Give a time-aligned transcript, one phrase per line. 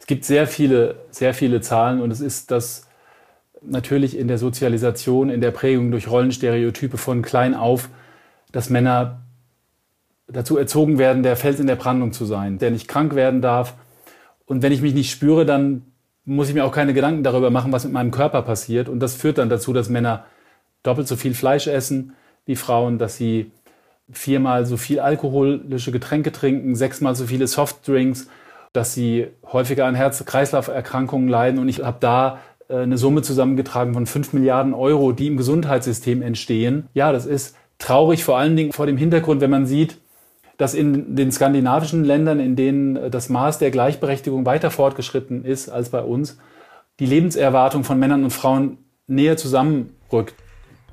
[0.00, 2.88] Es gibt sehr viele, sehr viele Zahlen und es ist das
[3.62, 7.90] natürlich in der Sozialisation, in der Prägung durch Rollenstereotype von klein auf,
[8.50, 9.20] dass Männer
[10.26, 13.74] dazu erzogen werden, der Fels in der Brandung zu sein, der nicht krank werden darf.
[14.46, 15.82] Und wenn ich mich nicht spüre, dann
[16.24, 18.88] muss ich mir auch keine Gedanken darüber machen, was mit meinem Körper passiert.
[18.88, 20.24] Und das führt dann dazu, dass Männer
[20.82, 22.14] doppelt so viel Fleisch essen
[22.46, 23.50] wie Frauen, dass sie
[24.10, 28.28] viermal so viel alkoholische Getränke trinken, sechsmal so viele Softdrinks,
[28.72, 31.58] dass sie häufiger an Herz-Kreislauf-Erkrankungen leiden.
[31.58, 32.38] Und ich habe da
[32.68, 36.88] äh, eine Summe zusammengetragen von fünf Milliarden Euro, die im Gesundheitssystem entstehen.
[36.94, 39.98] Ja, das ist traurig, vor allen Dingen vor dem Hintergrund, wenn man sieht,
[40.56, 45.68] dass in den skandinavischen Ländern, in denen äh, das Maß der Gleichberechtigung weiter fortgeschritten ist
[45.68, 46.38] als bei uns,
[47.00, 50.34] die Lebenserwartung von Männern und Frauen näher zusammenrückt.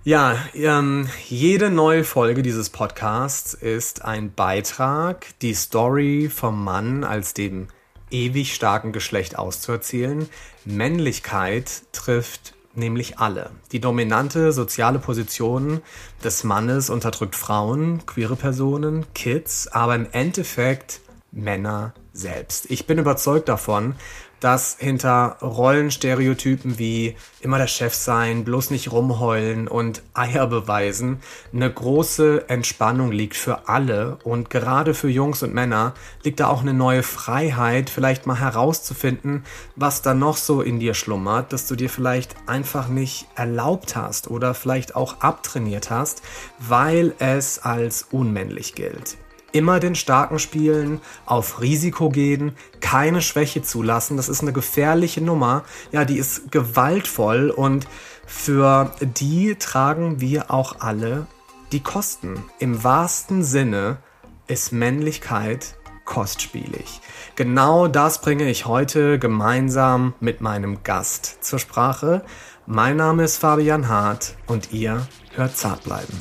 [0.08, 7.34] Ja, ähm, jede neue Folge dieses Podcasts ist ein Beitrag, die Story vom Mann als
[7.34, 7.68] dem
[8.10, 10.30] ewig starken Geschlecht auszuerzählen.
[10.64, 13.52] Männlichkeit trifft nämlich alle.
[13.74, 15.82] Die dominante soziale Position
[16.24, 21.02] des Mannes unterdrückt Frauen, queere Personen, Kids, aber im Endeffekt
[21.34, 22.72] Männer selbst.
[22.72, 23.96] Ich bin überzeugt davon,
[24.40, 31.20] dass hinter Rollenstereotypen wie immer der Chef sein, bloß nicht rumheulen und Eier beweisen
[31.54, 34.18] eine große Entspannung liegt für alle.
[34.24, 39.44] Und gerade für Jungs und Männer liegt da auch eine neue Freiheit, vielleicht mal herauszufinden,
[39.76, 44.30] was da noch so in dir schlummert, dass du dir vielleicht einfach nicht erlaubt hast
[44.30, 46.22] oder vielleicht auch abtrainiert hast,
[46.60, 49.18] weil es als unmännlich gilt
[49.52, 54.18] immer den Starken spielen, auf Risiko gehen, keine Schwäche zulassen.
[54.18, 55.64] Das ist eine gefährliche Nummer.
[55.92, 57.88] Ja, die ist gewaltvoll und
[58.26, 61.28] für die tragen wir auch alle
[61.72, 62.44] die Kosten.
[62.60, 63.98] Im wahrsten Sinne
[64.48, 67.02] ist Männlichkeit kostspielig.
[67.36, 72.24] Genau das bringe ich heute gemeinsam mit meinem Gast zur Sprache.
[72.66, 76.18] Mein Name ist Fabian Hart und ihr hört Zart bleiben.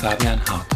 [0.00, 0.66] Fabian Hart.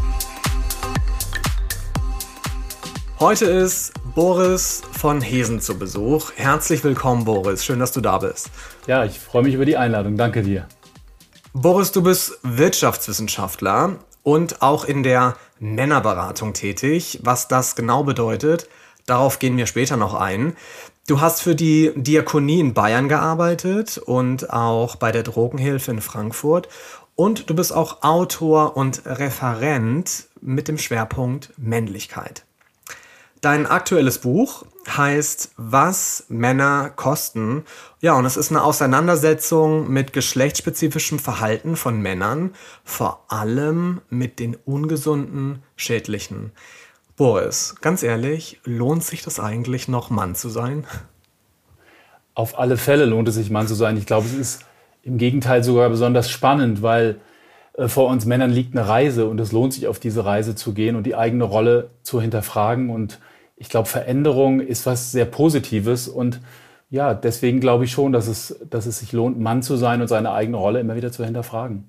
[3.18, 6.32] Heute ist Boris von Hesen zu Besuch.
[6.36, 7.64] Herzlich willkommen, Boris.
[7.64, 8.50] Schön, dass du da bist.
[8.86, 10.18] Ja, ich freue mich über die Einladung.
[10.18, 10.68] Danke dir.
[11.54, 17.20] Boris, du bist Wirtschaftswissenschaftler und auch in der Männerberatung tätig.
[17.22, 18.68] Was das genau bedeutet,
[19.06, 20.54] darauf gehen wir später noch ein.
[21.06, 26.68] Du hast für die Diakonie in Bayern gearbeitet und auch bei der Drogenhilfe in Frankfurt
[27.16, 32.44] und du bist auch Autor und Referent mit dem Schwerpunkt Männlichkeit.
[33.41, 37.64] Dein aktuelles Buch heißt Was Männer kosten.
[38.00, 42.54] Ja, und es ist eine Auseinandersetzung mit geschlechtsspezifischem Verhalten von Männern,
[42.84, 46.52] vor allem mit den ungesunden, schädlichen.
[47.16, 50.86] Boris, ganz ehrlich, lohnt sich das eigentlich noch Mann zu sein?
[52.34, 53.96] Auf alle Fälle lohnt es sich Mann zu sein.
[53.96, 54.64] Ich glaube, es ist
[55.04, 57.16] im Gegenteil sogar besonders spannend, weil
[57.75, 60.72] äh, vor uns Männern liegt eine Reise und es lohnt sich auf diese Reise zu
[60.72, 62.91] gehen und die eigene Rolle zu hinterfragen.
[62.91, 63.20] Und
[63.56, 66.41] ich glaube, Veränderung ist was sehr Positives und
[66.91, 70.09] ja, deswegen glaube ich schon, dass es, dass es sich lohnt, Mann zu sein und
[70.09, 71.88] seine eigene Rolle immer wieder zu hinterfragen.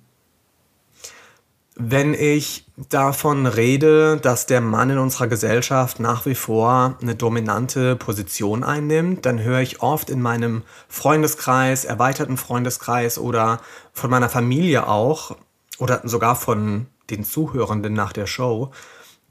[1.78, 7.98] Wenn ich davon rede, dass der Mann in unserer Gesellschaft nach wie vor eine dominante
[7.98, 13.60] Position einnimmt, dann höre ich oft in meinem Freundeskreis, erweiterten Freundeskreis oder
[13.92, 15.36] von meiner Familie auch
[15.78, 18.72] oder sogar von den Zuhörenden nach der Show,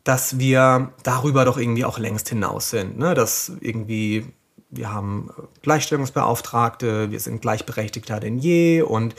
[0.05, 2.99] dass wir darüber doch irgendwie auch längst hinaus sind.
[2.99, 3.15] Ne?
[3.15, 4.27] Dass irgendwie
[4.69, 5.31] wir haben
[5.63, 9.15] Gleichstellungsbeauftragte, wir sind gleichberechtigter denn je und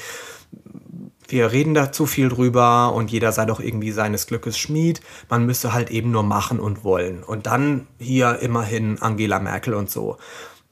[1.35, 5.01] wir reden da zu viel drüber und jeder sei doch irgendwie seines Glückes Schmied.
[5.29, 7.23] Man müsse halt eben nur machen und wollen.
[7.23, 10.15] Und dann hier immerhin Angela Merkel und so.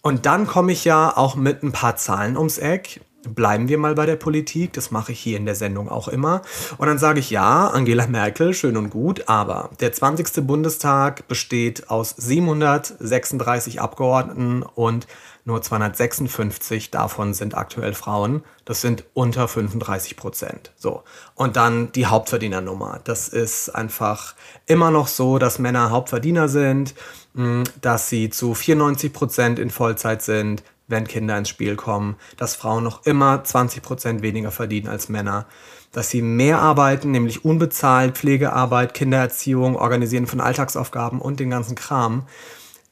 [0.02, 3.02] Und dann komme ich ja auch mit ein paar Zahlen ums Eck.
[3.28, 6.42] Bleiben wir mal bei der Politik, das mache ich hier in der Sendung auch immer.
[6.78, 10.48] Und dann sage ich ja, Angela Merkel, schön und gut, aber der 20.
[10.48, 15.08] Bundestag besteht aus 736 Abgeordneten und
[15.46, 18.44] nur 256 davon sind aktuell Frauen.
[18.64, 20.72] Das sind unter 35 Prozent.
[20.78, 21.04] So.
[21.36, 23.02] Und dann die Hauptverdienernummer.
[23.04, 24.36] Das ist einfach
[24.68, 26.96] immer noch so, dass Männer Hauptverdiener sind,
[27.36, 32.56] hm, dass sie zu 94 Prozent in Vollzeit sind, wenn Kinder ins Spiel kommen, dass
[32.56, 35.46] Frauen noch immer 20 Prozent weniger verdienen als Männer,
[35.92, 42.24] dass sie mehr arbeiten, nämlich unbezahlt, Pflegearbeit, Kindererziehung, Organisieren von Alltagsaufgaben und den ganzen Kram.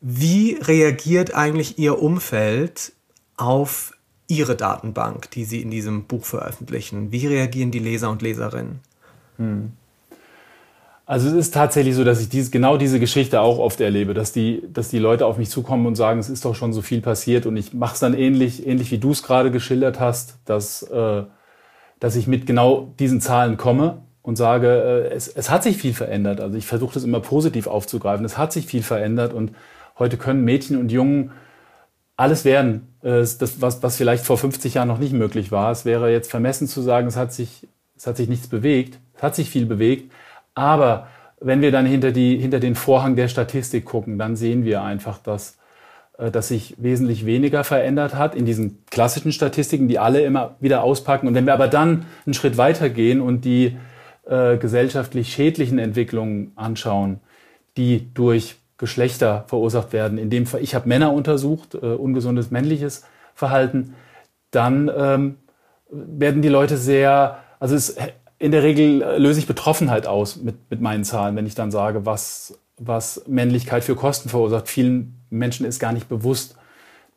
[0.01, 2.93] Wie reagiert eigentlich Ihr Umfeld
[3.37, 3.93] auf
[4.27, 7.11] Ihre Datenbank, die Sie in diesem Buch veröffentlichen?
[7.11, 8.79] Wie reagieren die Leser und Leserinnen?
[9.37, 9.73] Hm.
[11.05, 14.31] Also es ist tatsächlich so, dass ich dies, genau diese Geschichte auch oft erlebe, dass
[14.31, 17.01] die, dass die Leute auf mich zukommen und sagen, es ist doch schon so viel
[17.01, 20.83] passiert und ich mache es dann ähnlich, ähnlich wie du es gerade geschildert hast, dass,
[20.83, 21.23] äh,
[21.99, 25.93] dass ich mit genau diesen Zahlen komme und sage, äh, es, es hat sich viel
[25.93, 26.39] verändert.
[26.39, 28.25] Also ich versuche das immer positiv aufzugreifen.
[28.25, 29.51] Es hat sich viel verändert und
[30.01, 31.31] heute können Mädchen und Jungen
[32.17, 35.71] alles werden, äh, das, was, was vielleicht vor 50 Jahren noch nicht möglich war.
[35.71, 38.99] Es wäre jetzt vermessen zu sagen, es hat sich, es hat sich nichts bewegt.
[39.15, 40.11] Es hat sich viel bewegt.
[40.55, 41.07] Aber
[41.39, 45.19] wenn wir dann hinter, die, hinter den Vorhang der Statistik gucken, dann sehen wir einfach,
[45.19, 45.57] dass,
[46.17, 50.83] äh, dass sich wesentlich weniger verändert hat in diesen klassischen Statistiken, die alle immer wieder
[50.83, 51.27] auspacken.
[51.27, 53.77] Und wenn wir aber dann einen Schritt weiter gehen und die
[54.27, 57.19] äh, gesellschaftlich schädlichen Entwicklungen anschauen,
[57.77, 63.05] die durch Geschlechter verursacht werden, in dem Fall, ich habe Männer untersucht, äh, ungesundes männliches
[63.35, 63.93] Verhalten,
[64.49, 65.37] dann ähm,
[65.89, 67.95] werden die Leute sehr, also es
[68.39, 71.69] in der Regel äh, löse ich Betroffenheit aus mit, mit meinen Zahlen, wenn ich dann
[71.69, 74.67] sage, was, was Männlichkeit für Kosten verursacht.
[74.67, 76.57] Vielen Menschen ist gar nicht bewusst,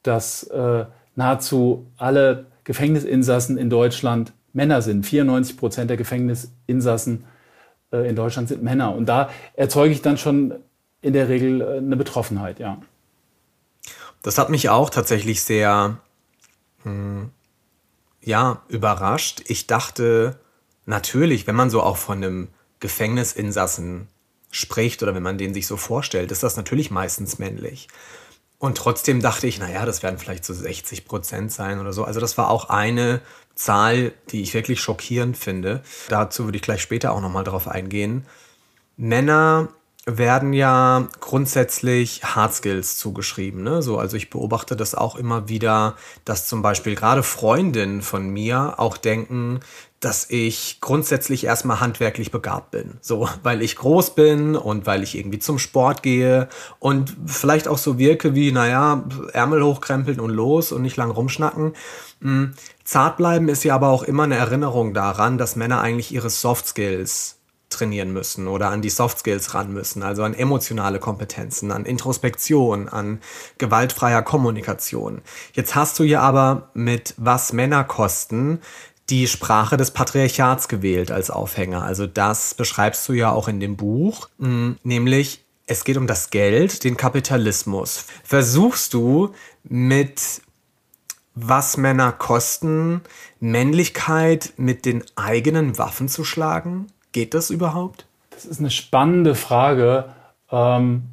[0.03, 0.85] dass äh,
[1.17, 5.07] nahezu alle Gefängnisinsassen in Deutschland Männer sind.
[5.07, 7.25] 94 Prozent der Gefängnisinsassen
[7.91, 8.95] äh, in Deutschland sind Männer.
[8.95, 10.55] Und da erzeuge ich dann schon
[11.05, 12.81] in der Regel äh, eine Betroffenheit, ja.
[14.23, 15.99] Das hat mich auch tatsächlich sehr,
[16.85, 17.31] mh, hm,
[18.23, 19.43] ja, überrascht.
[19.47, 20.39] Ich dachte,
[20.87, 22.49] natürlich, wenn man so auch von einem
[22.81, 24.09] Gefängnisinsassen
[24.51, 27.89] spricht oder wenn man den sich so vorstellt, ist das natürlich meistens männlich.
[28.59, 32.05] Und trotzdem dachte ich, naja, das werden vielleicht so 60 Prozent sein oder so.
[32.05, 33.21] Also das war auch eine
[33.55, 35.83] Zahl, die ich wirklich schockierend finde.
[36.09, 38.25] Dazu würde ich gleich später auch nochmal drauf eingehen.
[38.97, 39.69] Männer
[40.07, 43.63] werden ja grundsätzlich Hard Skills zugeschrieben.
[43.63, 43.81] Ne?
[43.83, 48.75] So, also ich beobachte das auch immer wieder, dass zum Beispiel gerade Freundinnen von mir
[48.79, 49.61] auch denken,
[50.01, 52.99] dass ich grundsätzlich erstmal handwerklich begabt bin.
[53.01, 56.49] So, weil ich groß bin und weil ich irgendwie zum Sport gehe
[56.79, 61.73] und vielleicht auch so wirke wie, naja, Ärmel hochkrempeln und los und nicht lang rumschnacken.
[62.21, 62.53] Hm,
[62.85, 66.67] zart bleiben ist ja aber auch immer eine Erinnerung daran, dass Männer eigentlich ihre Soft
[66.67, 67.34] Skills
[67.75, 72.89] trainieren müssen oder an die Soft Skills ran müssen, also an emotionale Kompetenzen, an Introspektion,
[72.89, 73.21] an
[73.59, 75.23] gewaltfreier Kommunikation.
[75.53, 78.61] Jetzt hast du ja aber mit was Männer kosten
[79.11, 81.83] die Sprache des Patriarchats gewählt als Aufhänger.
[81.83, 86.31] Also das beschreibst du ja auch in dem Buch, mm, nämlich es geht um das
[86.31, 88.07] Geld, den Kapitalismus.
[88.23, 90.43] Versuchst du mit
[91.35, 93.01] was Männer kosten,
[93.41, 96.87] Männlichkeit mit den eigenen Waffen zu schlagen?
[97.15, 98.07] Geht das überhaupt?
[98.31, 100.07] Das ist eine spannende Frage.
[100.51, 101.05] Ähm,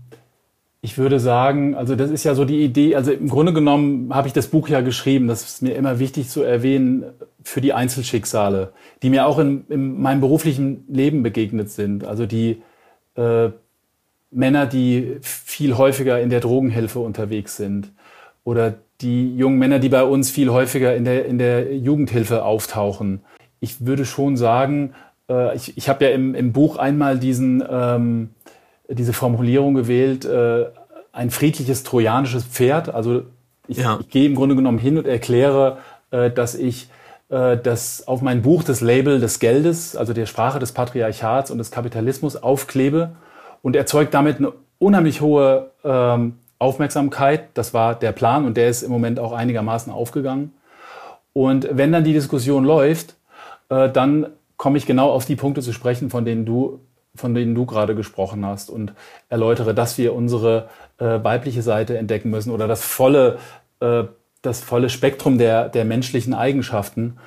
[0.81, 4.27] ich würde sagen, also das ist ja so die Idee, also im Grunde genommen habe
[4.27, 7.05] ich das Buch ja geschrieben, das ist mir immer wichtig zu erwähnen,
[7.43, 12.03] für die Einzelschicksale, die mir auch in, in meinem beruflichen Leben begegnet sind.
[12.03, 12.63] Also die
[13.15, 13.49] äh,
[14.31, 17.91] Männer, die viel häufiger in der Drogenhilfe unterwegs sind
[18.43, 23.21] oder die jungen Männer, die bei uns viel häufiger in der, in der Jugendhilfe auftauchen.
[23.59, 24.95] Ich würde schon sagen,
[25.31, 27.63] äh, ich, ich habe ja im, im Buch einmal diesen...
[27.69, 28.29] Ähm,
[28.95, 30.65] diese Formulierung gewählt, äh,
[31.11, 32.93] ein friedliches trojanisches Pferd.
[32.93, 33.23] Also
[33.67, 33.97] ich, ja.
[33.99, 35.77] ich gehe im Grunde genommen hin und erkläre,
[36.11, 36.89] äh, dass ich
[37.29, 41.57] äh, das auf mein Buch das Label des Geldes, also der Sprache des Patriarchats und
[41.57, 43.11] des Kapitalismus aufklebe
[43.61, 47.45] und erzeugt damit eine unheimlich hohe ähm, Aufmerksamkeit.
[47.53, 50.53] Das war der Plan und der ist im Moment auch einigermaßen aufgegangen.
[51.33, 53.15] Und wenn dann die Diskussion läuft,
[53.69, 54.27] äh, dann
[54.61, 56.81] komme ich genau auf die Punkte zu sprechen, von denen du
[57.15, 58.93] von denen du gerade gesprochen hast und
[59.27, 63.39] erläutere, dass wir unsere äh, weibliche Seite entdecken müssen oder das volle,
[63.79, 64.03] äh,
[64.43, 67.17] das volle Spektrum der, der menschlichen Eigenschaften.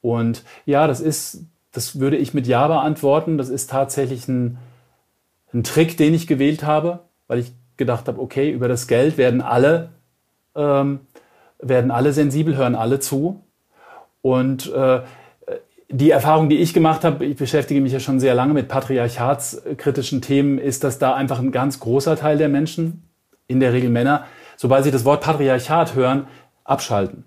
[0.00, 3.38] Und ja, das ist, das würde ich mit Ja beantworten.
[3.38, 4.58] Das ist tatsächlich ein,
[5.54, 9.40] ein Trick, den ich gewählt habe, weil ich gedacht habe, okay, über das Geld werden
[9.40, 9.90] alle,
[10.56, 11.00] ähm,
[11.60, 13.44] werden alle sensibel, hören alle zu.
[14.22, 15.00] Und äh,
[15.92, 20.22] die Erfahrung, die ich gemacht habe, ich beschäftige mich ja schon sehr lange mit patriarchatskritischen
[20.22, 23.02] Themen, ist, dass da einfach ein ganz großer Teil der Menschen,
[23.48, 24.24] in der Regel Männer,
[24.56, 26.28] sobald sie das Wort Patriarchat hören,
[26.62, 27.24] abschalten.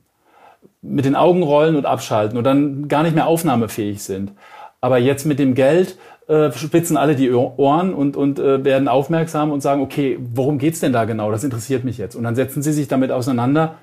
[0.82, 4.32] Mit den Augen rollen und abschalten und dann gar nicht mehr aufnahmefähig sind.
[4.80, 9.52] Aber jetzt mit dem Geld äh, spitzen alle die Ohren und, und äh, werden aufmerksam
[9.52, 11.32] und sagen, okay, worum geht's denn da genau?
[11.32, 12.16] Das interessiert mich jetzt.
[12.16, 13.76] Und dann setzen sie sich damit auseinander.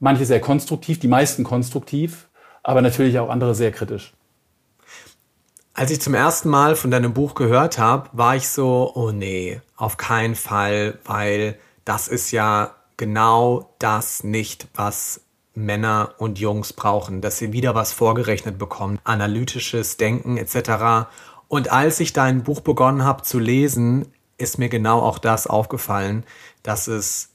[0.00, 2.28] Manche sehr konstruktiv, die meisten konstruktiv,
[2.64, 4.12] aber natürlich auch andere sehr kritisch.
[5.76, 9.60] Als ich zum ersten Mal von deinem Buch gehört habe, war ich so, oh nee,
[9.76, 17.20] auf keinen Fall, weil das ist ja genau das nicht, was Männer und Jungs brauchen,
[17.20, 21.08] dass sie wieder was vorgerechnet bekommen, analytisches Denken etc.
[21.48, 24.06] Und als ich dein Buch begonnen habe zu lesen,
[24.38, 26.22] ist mir genau auch das aufgefallen,
[26.62, 27.30] dass es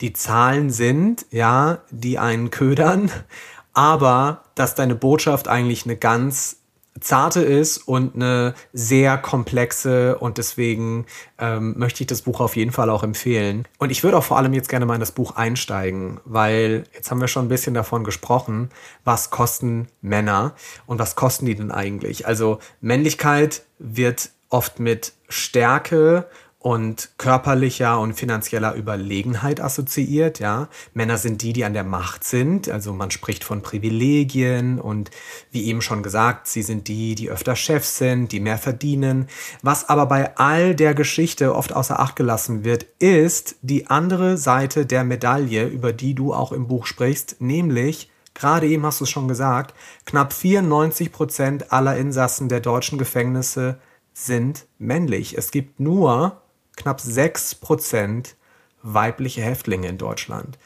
[0.00, 3.12] die Zahlen sind, ja, die einen ködern,
[3.72, 6.59] aber dass deine Botschaft eigentlich eine ganz
[7.00, 11.06] zarte ist und eine sehr komplexe und deswegen
[11.38, 13.66] ähm, möchte ich das Buch auf jeden Fall auch empfehlen.
[13.78, 17.10] Und ich würde auch vor allem jetzt gerne mal in das Buch einsteigen, weil jetzt
[17.10, 18.70] haben wir schon ein bisschen davon gesprochen,
[19.04, 20.54] was kosten Männer
[20.86, 22.26] und was kosten die denn eigentlich?
[22.26, 26.26] Also Männlichkeit wird oft mit Stärke
[26.60, 30.68] und körperlicher und finanzieller Überlegenheit assoziiert, ja.
[30.92, 35.10] Männer sind die, die an der Macht sind, also man spricht von Privilegien und
[35.50, 39.26] wie eben schon gesagt, sie sind die, die öfter Chefs sind, die mehr verdienen.
[39.62, 44.84] Was aber bei all der Geschichte oft außer Acht gelassen wird, ist die andere Seite
[44.84, 49.10] der Medaille, über die du auch im Buch sprichst, nämlich Gerade eben hast du es
[49.10, 49.74] schon gesagt,
[50.06, 53.80] knapp 94 Prozent aller Insassen der deutschen Gefängnisse
[54.14, 55.36] sind männlich.
[55.36, 56.40] Es gibt nur
[56.80, 58.34] knapp 6%
[58.82, 60.58] weibliche Häftlinge in Deutschland.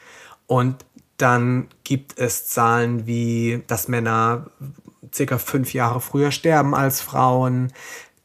[0.47, 0.85] Und
[1.17, 4.47] dann gibt es Zahlen wie, dass Männer
[5.13, 7.71] circa fünf Jahre früher sterben als Frauen,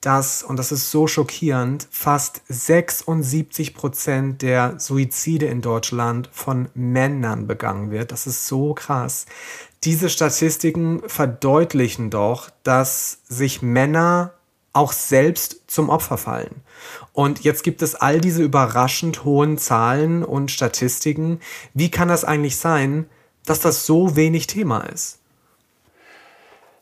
[0.00, 7.46] dass, und das ist so schockierend, fast 76 Prozent der Suizide in Deutschland von Männern
[7.46, 8.10] begangen wird.
[8.10, 9.26] Das ist so krass.
[9.84, 14.32] Diese Statistiken verdeutlichen doch, dass sich Männer
[14.72, 16.62] auch selbst zum Opfer fallen.
[17.12, 21.40] Und jetzt gibt es all diese überraschend hohen Zahlen und Statistiken.
[21.74, 23.06] Wie kann das eigentlich sein,
[23.44, 25.18] dass das so wenig Thema ist?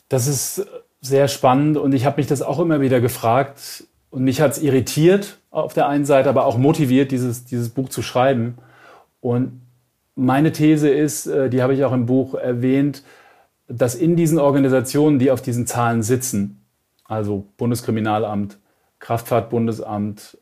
[0.08, 0.66] Das ist
[1.00, 4.58] sehr spannend und ich habe mich das auch immer wieder gefragt und mich hat es
[4.58, 8.58] irritiert auf der einen Seite, aber auch motiviert, dieses, dieses Buch zu schreiben.
[9.20, 9.60] Und
[10.14, 13.02] meine These ist, äh, die habe ich auch im Buch erwähnt,
[13.68, 16.57] dass in diesen Organisationen, die auf diesen Zahlen sitzen,
[17.08, 18.58] also Bundeskriminalamt,
[19.00, 20.38] Kraftfahrtbundesamt.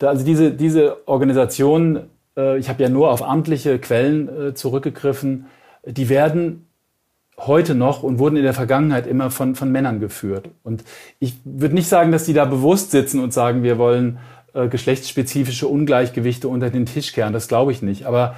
[0.00, 5.46] Also diese, diese Organisationen, äh, ich habe ja nur auf amtliche Quellen äh, zurückgegriffen,
[5.84, 6.66] die werden
[7.36, 10.48] heute noch und wurden in der Vergangenheit immer von, von Männern geführt.
[10.62, 10.84] Und
[11.18, 14.18] ich würde nicht sagen, dass die da bewusst sitzen und sagen, wir wollen
[14.54, 17.32] äh, geschlechtsspezifische Ungleichgewichte unter den Tisch kehren.
[17.32, 18.06] Das glaube ich nicht.
[18.06, 18.36] Aber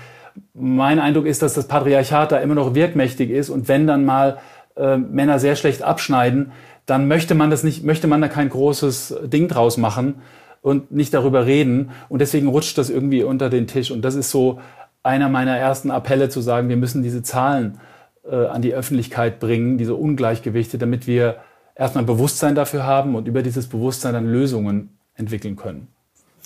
[0.54, 4.38] mein Eindruck ist, dass das Patriarchat da immer noch wirkmächtig ist und wenn dann mal
[4.76, 6.52] äh, Männer sehr schlecht abschneiden,
[6.86, 10.16] dann möchte man das nicht, möchte man da kein großes Ding draus machen
[10.62, 11.90] und nicht darüber reden.
[12.08, 13.90] Und deswegen rutscht das irgendwie unter den Tisch.
[13.90, 14.60] Und das ist so
[15.02, 17.78] einer meiner ersten Appelle zu sagen, wir müssen diese Zahlen
[18.24, 21.36] äh, an die Öffentlichkeit bringen, diese Ungleichgewichte, damit wir
[21.74, 25.88] erstmal Bewusstsein dafür haben und über dieses Bewusstsein dann Lösungen entwickeln können.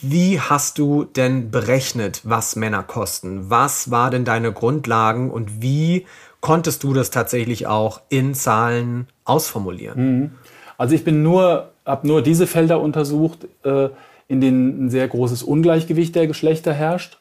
[0.03, 3.51] Wie hast du denn berechnet, was Männer kosten?
[3.51, 6.07] Was war denn deine Grundlagen und wie
[6.41, 10.21] konntest du das tatsächlich auch in Zahlen ausformulieren?
[10.21, 10.31] Mhm.
[10.79, 13.91] Also ich bin nur, habe nur diese Felder untersucht, äh,
[14.29, 17.19] in denen ein sehr großes Ungleichgewicht der Geschlechter herrscht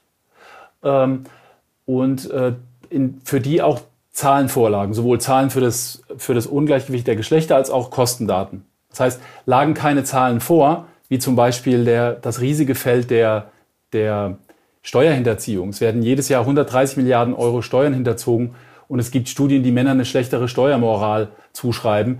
[0.83, 1.23] ähm,
[1.85, 2.53] und äh,
[3.23, 7.69] für die auch Zahlen vorlagen, sowohl Zahlen für das, für das Ungleichgewicht der Geschlechter als
[7.69, 8.65] auch Kostendaten.
[8.89, 13.51] Das heißt, lagen keine Zahlen vor, wie zum Beispiel der, das riesige Feld der,
[13.93, 14.37] der
[14.81, 15.69] Steuerhinterziehung.
[15.69, 18.55] Es werden jedes Jahr 130 Milliarden Euro Steuern hinterzogen
[18.89, 22.19] und es gibt Studien, die Männern eine schlechtere Steuermoral zuschreiben.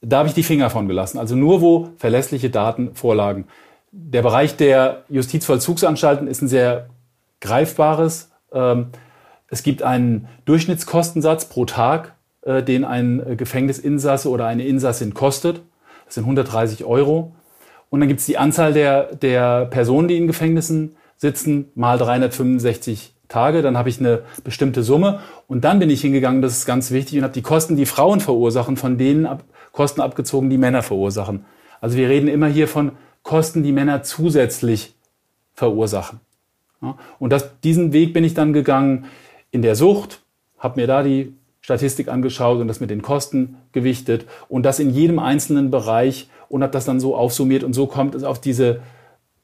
[0.00, 1.18] Da habe ich die Finger von gelassen.
[1.18, 3.44] Also nur wo verlässliche Daten vorlagen.
[3.92, 6.88] Der Bereich der Justizvollzugsanstalten ist ein sehr
[7.40, 8.30] greifbares.
[8.52, 8.86] Ähm,
[9.48, 15.60] es gibt einen Durchschnittskostensatz pro Tag, äh, den ein Gefängnisinsasse oder eine Insassin kostet.
[16.06, 17.34] Das sind 130 Euro.
[17.90, 23.12] Und dann gibt es die Anzahl der, der Personen, die in Gefängnissen sitzen, mal 365
[23.28, 26.90] Tage, dann habe ich eine bestimmte Summe und dann bin ich hingegangen, das ist ganz
[26.90, 30.82] wichtig, und habe die Kosten, die Frauen verursachen, von denen ab, Kosten abgezogen, die Männer
[30.82, 31.44] verursachen.
[31.80, 32.92] Also wir reden immer hier von
[33.22, 34.94] Kosten, die Männer zusätzlich
[35.54, 36.20] verursachen.
[36.80, 39.06] Ja, und das, diesen Weg bin ich dann gegangen
[39.50, 40.20] in der Sucht,
[40.58, 44.90] habe mir da die Statistik angeschaut und das mit den Kosten gewichtet und das in
[44.90, 48.80] jedem einzelnen Bereich und habe das dann so aufsummiert und so kommt es auf diese,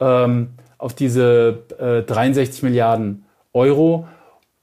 [0.01, 4.07] ähm, auf diese äh, 63 Milliarden Euro.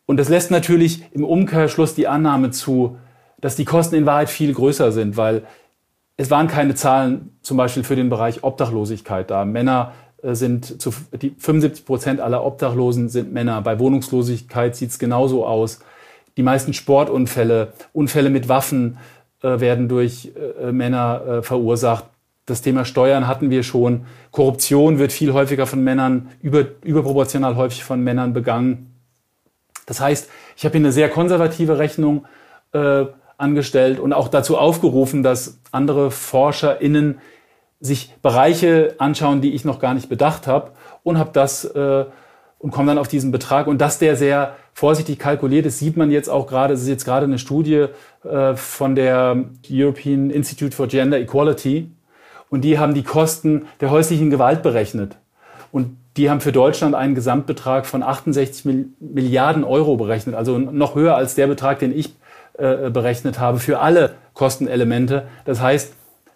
[0.05, 2.98] Und das lässt natürlich im Umkehrschluss die Annahme zu,
[3.39, 5.43] dass die Kosten in Wahrheit viel größer sind, weil
[6.17, 9.45] es waren keine Zahlen zum Beispiel für den Bereich Obdachlosigkeit da.
[9.45, 13.62] Männer äh, sind zu die 75 Prozent aller Obdachlosen sind Männer.
[13.62, 15.79] Bei Wohnungslosigkeit sieht es genauso aus.
[16.38, 18.98] Die meisten Sportunfälle, Unfälle mit Waffen
[19.41, 20.31] äh, werden durch
[20.62, 22.05] äh, Männer äh, verursacht.
[22.51, 24.05] Das Thema Steuern hatten wir schon.
[24.31, 28.93] Korruption wird viel häufiger von Männern, über, überproportional häufig von Männern begangen.
[29.86, 32.25] Das heißt, ich habe hier eine sehr konservative Rechnung
[32.74, 33.05] äh,
[33.38, 37.20] angestellt und auch dazu aufgerufen, dass andere ForscherInnen
[37.79, 42.03] sich Bereiche anschauen, die ich noch gar nicht bedacht habe und habe das äh,
[42.60, 43.65] und komme dann auf diesen Betrag.
[43.67, 46.74] Und dass der sehr vorsichtig kalkuliert ist, sieht man jetzt auch gerade.
[46.74, 47.86] Es ist jetzt gerade eine Studie
[48.25, 51.89] äh, von der European Institute for Gender Equality
[52.51, 55.15] und die haben die Kosten der häuslichen Gewalt berechnet.
[55.72, 58.65] Und die haben für Deutschland einen Gesamtbetrag von 68
[59.00, 62.13] Milliarden Euro berechnet, also noch höher als der Betrag, den ich
[62.58, 65.27] äh, berechnet habe für alle Kostenelemente.
[65.46, 65.93] Das heißt,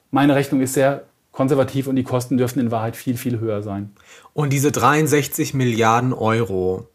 [0.09, 1.03] meine Rechnung ist sehr
[1.33, 3.93] konservativ und die Kosten dürften in Wahrheit viel, viel höher sein.
[4.31, 6.87] Und diese 63 Milliarden Euro,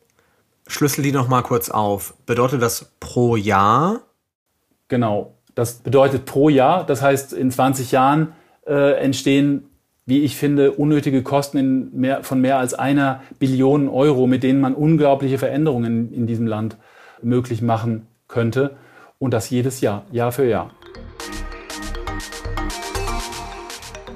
[0.67, 2.15] schlüssel die noch mal kurz auf.
[2.25, 4.00] Bedeutet das pro Jahr?
[4.89, 6.87] Genau, das bedeutet pro Jahr.
[6.87, 8.33] Das heißt, in 20 Jahren
[8.71, 9.65] äh, entstehen
[10.11, 14.75] wie ich finde, unnötige Kosten mehr, von mehr als einer Billion Euro, mit denen man
[14.75, 16.77] unglaubliche Veränderungen in diesem Land
[17.23, 18.77] möglich machen könnte.
[19.21, 20.73] Und das jedes Jahr, Jahr für Jahr.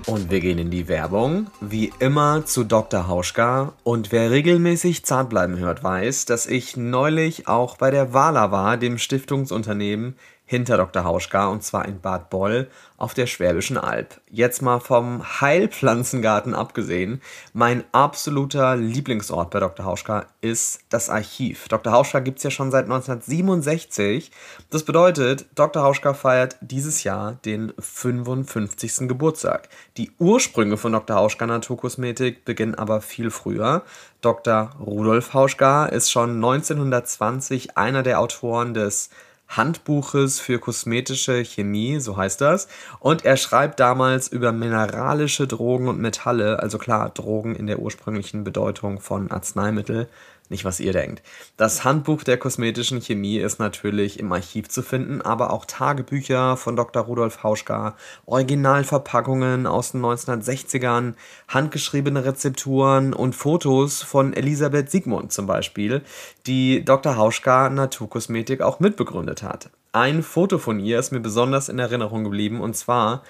[0.07, 3.07] Und wir gehen in die Werbung, wie immer zu Dr.
[3.07, 3.73] Hauschka.
[3.85, 8.99] Und wer regelmäßig Zartbleiben hört, weiß, dass ich neulich auch bei der Wala war, dem
[8.99, 11.05] Stiftungsunternehmen, hinter Dr.
[11.05, 14.21] Hauschka und zwar in Bad Boll auf der Schwäbischen Alb.
[14.31, 17.23] Jetzt mal vom Heilpflanzengarten abgesehen,
[17.53, 19.87] mein absoluter Lieblingsort bei Dr.
[19.87, 21.69] Hauschka ist das Archiv.
[21.69, 21.93] Dr.
[21.93, 24.31] Hauschka gibt es ja schon seit 1967.
[24.71, 25.83] Das bedeutet, Dr.
[25.83, 29.09] Hauschka feiert dieses Jahr den 55.
[29.09, 29.69] Geburtstag.
[29.97, 31.17] Die Ursprünge von Dr.
[31.17, 33.83] Hauschka Naturkosmetik beginnen aber viel früher.
[34.21, 34.71] Dr.
[34.79, 39.11] Rudolf Hauschka ist schon 1920 einer der Autoren des
[39.57, 42.69] Handbuches für kosmetische Chemie, so heißt das.
[42.99, 48.45] Und er schreibt damals über mineralische Drogen und Metalle, also klar, Drogen in der ursprünglichen
[48.45, 50.09] Bedeutung von Arzneimittel,
[50.51, 51.23] nicht, was ihr denkt.
[51.57, 56.77] Das Handbuch der kosmetischen Chemie ist natürlich im Archiv zu finden, aber auch Tagebücher von
[56.77, 57.05] Dr.
[57.05, 57.97] Rudolf Hauschka,
[58.27, 61.15] Originalverpackungen aus den 1960ern,
[61.49, 66.03] handgeschriebene Rezepturen und Fotos von Elisabeth Siegmund zum Beispiel,
[66.47, 67.17] die Dr.
[67.17, 69.71] Hauschka Naturkosmetik auch mitbegründet hat.
[69.93, 73.23] Ein Foto von ihr ist mir besonders in Erinnerung geblieben und zwar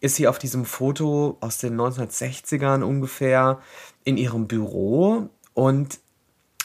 [0.00, 3.60] ist sie auf diesem Foto aus den 1960ern ungefähr
[4.04, 5.98] in ihrem Büro und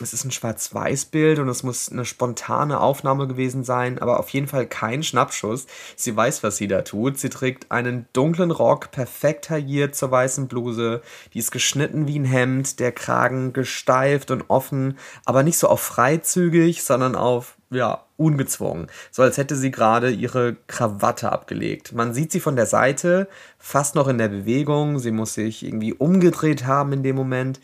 [0.04, 4.48] es ist ein Schwarz-Weiß-Bild und es muss eine spontane Aufnahme gewesen sein, aber auf jeden
[4.48, 5.66] Fall kein Schnappschuss.
[5.96, 7.18] Sie weiß, was sie da tut.
[7.18, 11.02] Sie trägt einen dunklen Rock, perfekt tailliert zur weißen Bluse.
[11.34, 15.82] Die ist geschnitten wie ein Hemd, der Kragen gesteift und offen, aber nicht so auf
[15.82, 18.88] freizügig, sondern auf, ja, ungezwungen.
[19.12, 21.94] So als hätte sie gerade ihre Krawatte abgelegt.
[21.94, 25.00] Man sieht sie von der Seite, fast noch in der Bewegung.
[25.00, 27.60] Sie muss sich irgendwie umgedreht haben in dem Moment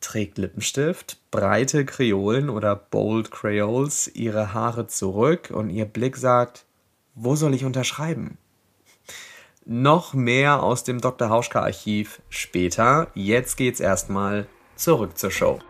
[0.00, 6.64] trägt Lippenstift, breite Kreolen oder Bold Creoles, ihre Haare zurück und ihr Blick sagt,
[7.14, 8.38] wo soll ich unterschreiben?
[9.66, 11.28] Noch mehr aus dem Dr.
[11.28, 13.08] Hauschka Archiv später.
[13.14, 15.60] Jetzt geht's erstmal zurück zur Show.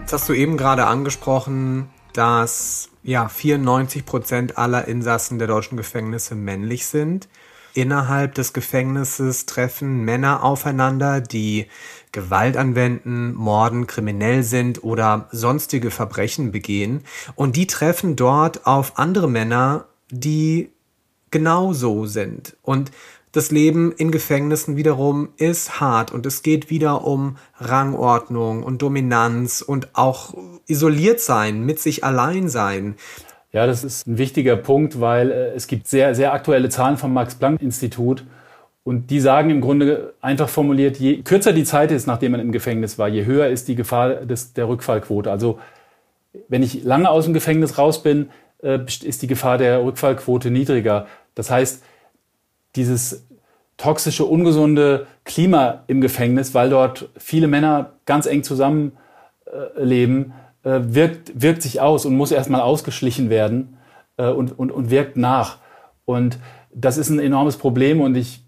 [0.00, 6.34] Jetzt hast du eben gerade angesprochen, dass ja 94 Prozent aller Insassen der deutschen Gefängnisse
[6.34, 7.28] männlich sind.
[7.74, 11.66] Innerhalb des Gefängnisses treffen Männer aufeinander, die
[12.12, 17.02] Gewalt anwenden, morden, kriminell sind oder sonstige Verbrechen begehen.
[17.34, 20.70] Und die treffen dort auf andere Männer, die
[21.32, 22.56] genauso sind.
[22.62, 22.92] Und
[23.32, 29.60] das Leben in Gefängnissen wiederum ist hart und es geht wieder um Rangordnung und Dominanz
[29.60, 30.34] und auch
[30.66, 32.94] isoliert sein, mit sich allein sein.
[33.52, 37.12] Ja, das ist ein wichtiger Punkt, weil äh, es gibt sehr, sehr aktuelle Zahlen vom
[37.12, 38.24] Max-Planck-Institut.
[38.82, 42.52] Und die sagen im Grunde einfach formuliert, je kürzer die Zeit ist, nachdem man im
[42.52, 45.30] Gefängnis war, je höher ist die Gefahr des, der Rückfallquote.
[45.30, 45.58] Also
[46.48, 48.28] wenn ich lange aus dem Gefängnis raus bin,
[48.62, 51.06] äh, ist die Gefahr der Rückfallquote niedriger.
[51.34, 51.82] Das heißt,
[52.76, 53.24] dieses
[53.76, 60.32] toxische, ungesunde Klima im Gefängnis, weil dort viele Männer ganz eng zusammenleben,
[60.64, 63.76] äh, wirkt, wirkt sich aus und muss erstmal ausgeschlichen werden
[64.16, 65.58] äh, und, und, und wirkt nach.
[66.04, 66.38] Und
[66.74, 68.42] das ist ein enormes Problem und ich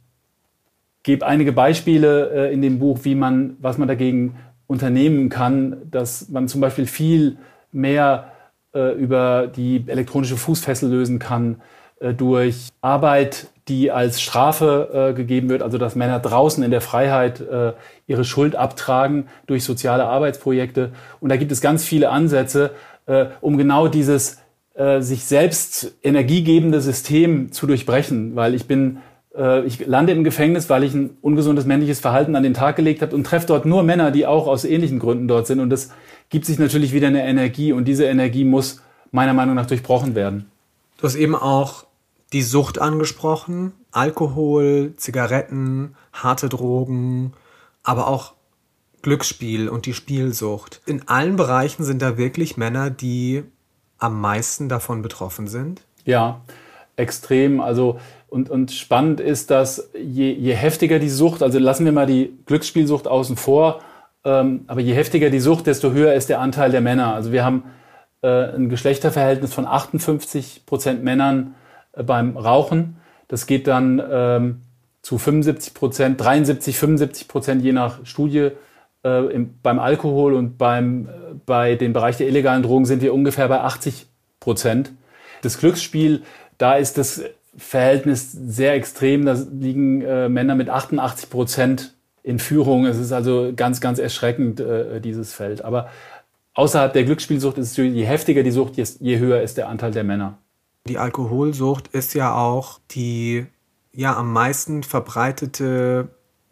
[1.02, 6.29] gebe einige Beispiele äh, in dem Buch, wie man, was man dagegen unternehmen kann, dass
[6.29, 7.38] man zum Beispiel viel
[7.70, 8.33] mehr
[8.74, 11.62] äh, über die elektronische Fußfessel lösen kann,
[12.00, 16.81] äh, durch Arbeit die als Strafe äh, gegeben wird, also dass Männer draußen in der
[16.81, 17.72] Freiheit äh,
[18.07, 20.92] ihre Schuld abtragen durch soziale Arbeitsprojekte.
[21.20, 22.70] Und da gibt es ganz viele Ansätze,
[23.07, 24.38] äh, um genau dieses
[24.74, 28.98] äh, sich selbst energiegebende System zu durchbrechen, weil ich bin
[29.37, 33.02] äh, ich lande im Gefängnis, weil ich ein ungesundes männliches Verhalten an den Tag gelegt
[33.02, 35.61] habe und treffe dort nur Männer, die auch aus ähnlichen Gründen dort sind.
[35.61, 35.90] Und das
[36.31, 40.46] gibt sich natürlich wieder eine Energie und diese Energie muss meiner Meinung nach durchbrochen werden.
[40.98, 41.86] Du hast eben auch
[42.32, 43.72] die Sucht angesprochen.
[43.92, 47.32] Alkohol, Zigaretten, harte Drogen,
[47.82, 48.34] aber auch
[49.02, 50.82] Glücksspiel und die Spielsucht.
[50.86, 53.44] In allen Bereichen sind da wirklich Männer, die
[53.98, 55.82] am meisten davon betroffen sind?
[56.04, 56.40] Ja,
[56.96, 57.60] extrem.
[57.60, 62.06] Also und, und spannend ist, dass je, je heftiger die Sucht, also lassen wir mal
[62.06, 63.80] die Glücksspielsucht außen vor,
[64.24, 67.14] ähm, aber je heftiger die Sucht, desto höher ist der Anteil der Männer.
[67.14, 67.62] Also wir haben
[68.22, 71.54] äh, ein Geschlechterverhältnis von 58 Prozent Männern
[72.02, 72.96] beim Rauchen.
[73.28, 74.62] Das geht dann ähm,
[75.02, 78.50] zu 75 Prozent, 73, 75 Prozent je nach Studie.
[79.04, 81.11] Äh, im, beim Alkohol und beim, äh,
[81.46, 84.06] bei den Bereich der illegalen Drogen sind wir ungefähr bei 80
[84.40, 84.90] Prozent.
[85.42, 86.22] Das Glücksspiel,
[86.59, 87.22] da ist das
[87.56, 89.24] Verhältnis sehr extrem.
[89.24, 92.85] Da liegen äh, Männer mit 88 Prozent in Führung.
[92.87, 95.64] Es ist also ganz, ganz erschreckend, äh, dieses Feld.
[95.64, 95.88] Aber
[96.54, 100.02] außerhalb der Glücksspielsucht ist es, je heftiger die Sucht, je höher ist der Anteil der
[100.02, 100.38] Männer.
[100.88, 103.46] Die Alkoholsucht ist ja auch die
[103.92, 106.09] ja am meisten verbreitete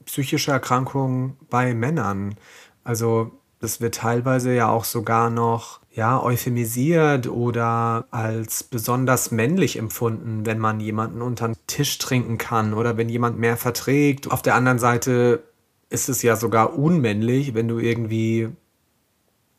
[0.07, 2.37] psychische Erkrankung bei Männern.
[2.83, 10.44] Also das wird teilweise ja auch sogar noch ja euphemisiert oder als besonders männlich empfunden,
[10.44, 14.31] wenn man jemanden unter den Tisch trinken kann oder wenn jemand mehr verträgt.
[14.31, 15.44] Auf der anderen Seite
[15.90, 18.49] ist es ja sogar unmännlich, wenn du irgendwie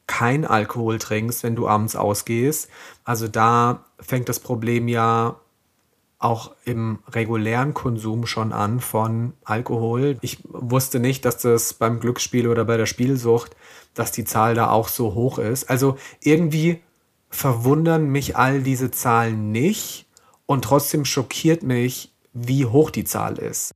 [0.08, 2.70] kein Alkohol trinkst, wenn du abends ausgehst.
[3.04, 5.39] Also da fängt das Problem ja
[6.20, 10.18] auch im regulären Konsum schon an von Alkohol.
[10.22, 13.56] Ich wusste nicht, dass das beim Glücksspiel oder bei der Spielsucht,
[13.94, 15.70] dass die Zahl da auch so hoch ist.
[15.70, 16.82] Also irgendwie
[17.30, 20.08] verwundern mich all diese Zahlen nicht
[20.46, 23.72] und trotzdem schockiert mich, wie hoch die Zahl ist.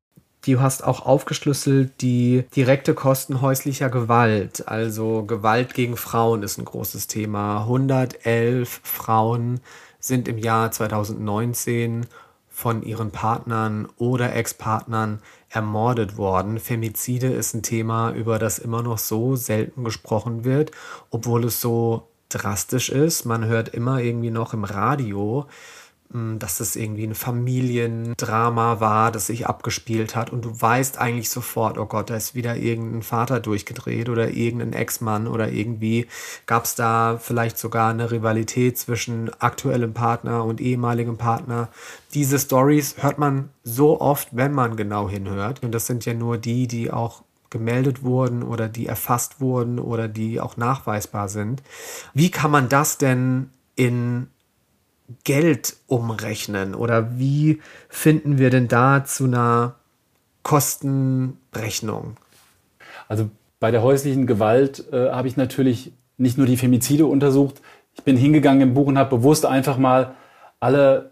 [0.50, 4.68] Du hast auch aufgeschlüsselt die direkte Kosten häuslicher Gewalt.
[4.68, 7.62] Also Gewalt gegen Frauen ist ein großes Thema.
[7.62, 9.62] 111 Frauen
[10.00, 12.08] sind im Jahr 2019
[12.50, 16.58] von ihren Partnern oder Ex-Partnern ermordet worden.
[16.58, 20.72] Femizide ist ein Thema, über das immer noch so selten gesprochen wird,
[21.12, 23.26] obwohl es so drastisch ist.
[23.26, 25.46] Man hört immer irgendwie noch im Radio,
[26.12, 31.78] dass es irgendwie ein Familiendrama war, das sich abgespielt hat und du weißt eigentlich sofort,
[31.78, 36.08] oh Gott, da ist wieder irgendein Vater durchgedreht oder irgendein Ex-Mann oder irgendwie
[36.48, 41.70] gab es da vielleicht sogar eine Rivalität zwischen aktuellem Partner und ehemaligem Partner.
[42.16, 46.40] Diese Stories hört man so oft, wenn man genau hinhört und das sind ja nur
[46.40, 51.62] die, die auch gemeldet wurden oder die erfasst wurden oder die auch nachweisbar sind.
[52.16, 54.28] Wie kann man das denn in
[55.24, 56.76] Geld umrechnen?
[56.76, 59.76] Oder wie finden wir denn da zu einer
[60.44, 62.18] Kostenrechnung?
[63.08, 67.62] Also bei der häuslichen Gewalt äh, habe ich natürlich nicht nur die Femizide untersucht.
[67.96, 70.16] Ich bin hingegangen im Buch und habe bewusst einfach mal
[70.60, 71.12] alle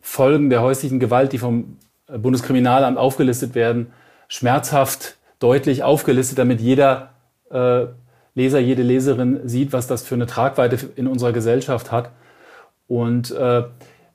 [0.00, 3.92] Folgen der häuslichen Gewalt, die vom Bundeskriminalamt aufgelistet werden,
[4.28, 7.10] schmerzhaft deutlich aufgelistet, damit jeder
[7.50, 7.86] äh,
[8.34, 12.10] Leser, jede Leserin sieht, was das für eine Tragweite in unserer Gesellschaft hat.
[12.88, 13.64] Und äh,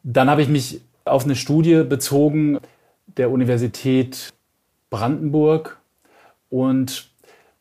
[0.04, 2.60] dann habe ich mich auf eine Studie bezogen
[3.18, 4.34] der Universität
[4.90, 5.80] Brandenburg.
[6.50, 7.10] Und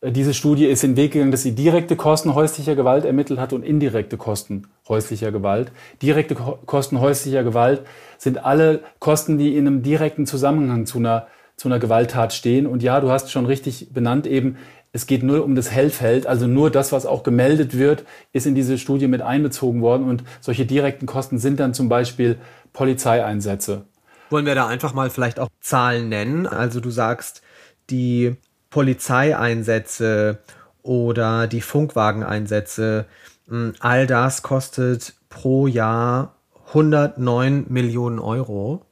[0.00, 3.38] äh, diese Studie ist in den Weg gegangen, dass sie direkte Kosten häuslicher Gewalt ermittelt
[3.38, 5.72] hat und indirekte Kosten häuslicher Gewalt.
[6.00, 7.82] Direkte Ko Kosten häuslicher Gewalt
[8.18, 12.66] sind alle Kosten, die in einem direkten Zusammenhang zu einer, zu einer Gewalttat stehen.
[12.66, 14.56] Und ja, du hast schon richtig benannt eben,
[14.92, 18.54] es geht nur um das Hellfeld, also nur das, was auch gemeldet wird, ist in
[18.54, 20.06] diese Studie mit einbezogen worden.
[20.06, 22.38] Und solche direkten Kosten sind dann zum Beispiel
[22.74, 23.84] Polizeieinsätze.
[24.28, 26.46] Wollen wir da einfach mal vielleicht auch Zahlen nennen?
[26.46, 27.42] Also du sagst,
[27.88, 28.36] die
[28.68, 30.38] Polizeieinsätze
[30.82, 33.06] oder die Funkwageneinsätze,
[33.48, 36.36] hm, all das kostet pro Jahr
[36.68, 38.84] 109 Millionen Euro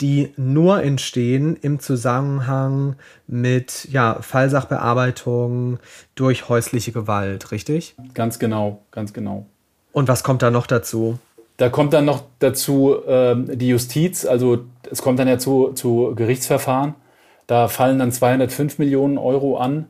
[0.00, 5.78] die nur entstehen im Zusammenhang mit ja, Fallsachbearbeitung
[6.14, 7.94] durch häusliche Gewalt, richtig?
[8.14, 9.46] Ganz genau, ganz genau.
[9.92, 11.18] Und was kommt da noch dazu?
[11.56, 16.12] Da kommt dann noch dazu ähm, die Justiz, also es kommt dann ja zu, zu
[16.14, 16.94] Gerichtsverfahren.
[17.46, 19.86] Da fallen dann 205 Millionen Euro an.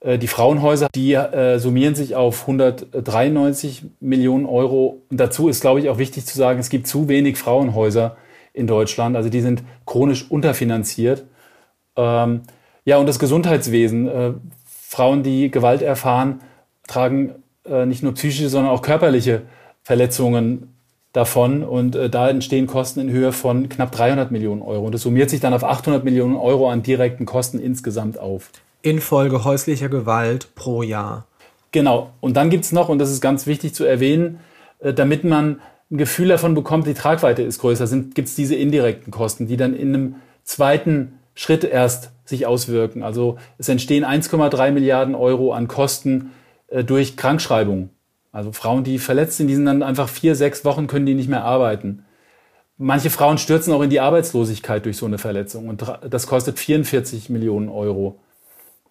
[0.00, 5.02] Äh, die Frauenhäuser, die äh, summieren sich auf 193 Millionen Euro.
[5.10, 8.16] Und dazu ist, glaube ich, auch wichtig zu sagen, es gibt zu wenig Frauenhäuser
[8.58, 9.16] in Deutschland.
[9.16, 11.24] Also die sind chronisch unterfinanziert.
[11.96, 12.42] Ähm,
[12.84, 14.08] ja, und das Gesundheitswesen.
[14.08, 14.32] Äh,
[14.66, 16.40] Frauen, die Gewalt erfahren,
[16.86, 17.34] tragen
[17.66, 19.42] äh, nicht nur psychische, sondern auch körperliche
[19.82, 20.74] Verletzungen
[21.12, 21.62] davon.
[21.62, 24.86] Und äh, da entstehen Kosten in Höhe von knapp 300 Millionen Euro.
[24.86, 28.50] Und das summiert sich dann auf 800 Millionen Euro an direkten Kosten insgesamt auf.
[28.82, 31.26] Infolge häuslicher Gewalt pro Jahr.
[31.72, 32.10] Genau.
[32.20, 34.40] Und dann gibt es noch, und das ist ganz wichtig zu erwähnen,
[34.78, 39.10] äh, damit man ein Gefühl davon bekommt, die Tragweite ist größer, gibt es diese indirekten
[39.10, 43.02] Kosten, die dann in einem zweiten Schritt erst sich auswirken.
[43.02, 46.32] Also es entstehen 1,3 Milliarden Euro an Kosten
[46.68, 47.90] äh, durch Krankschreibung.
[48.32, 51.28] Also Frauen, die verletzt sind, die sind dann einfach vier, sechs Wochen können die nicht
[51.28, 52.04] mehr arbeiten.
[52.76, 57.30] Manche Frauen stürzen auch in die Arbeitslosigkeit durch so eine Verletzung und das kostet 44
[57.30, 58.20] Millionen Euro.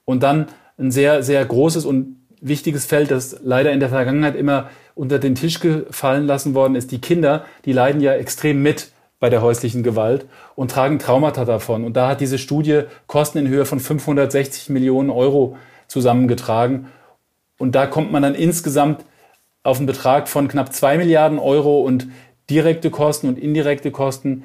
[0.04, 4.70] Und dann ein sehr, sehr großes und wichtiges Feld, das leider in der Vergangenheit immer
[4.98, 6.92] unter den Tisch gefallen lassen worden ist.
[6.92, 11.84] Die Kinder, die leiden ja extrem mit bei der häuslichen Gewalt und tragen Traumata davon.
[11.84, 15.58] Und da hat diese Studie Kosten in Höhe von 560 Millionen Euro
[15.88, 16.88] zusammengetragen.
[17.58, 19.06] Und da kommt man dann insgesamt
[19.64, 22.08] auf einen Betrag von knapp zwei Milliarden Euro und
[22.50, 24.44] direkte Kosten und indirekte Kosten,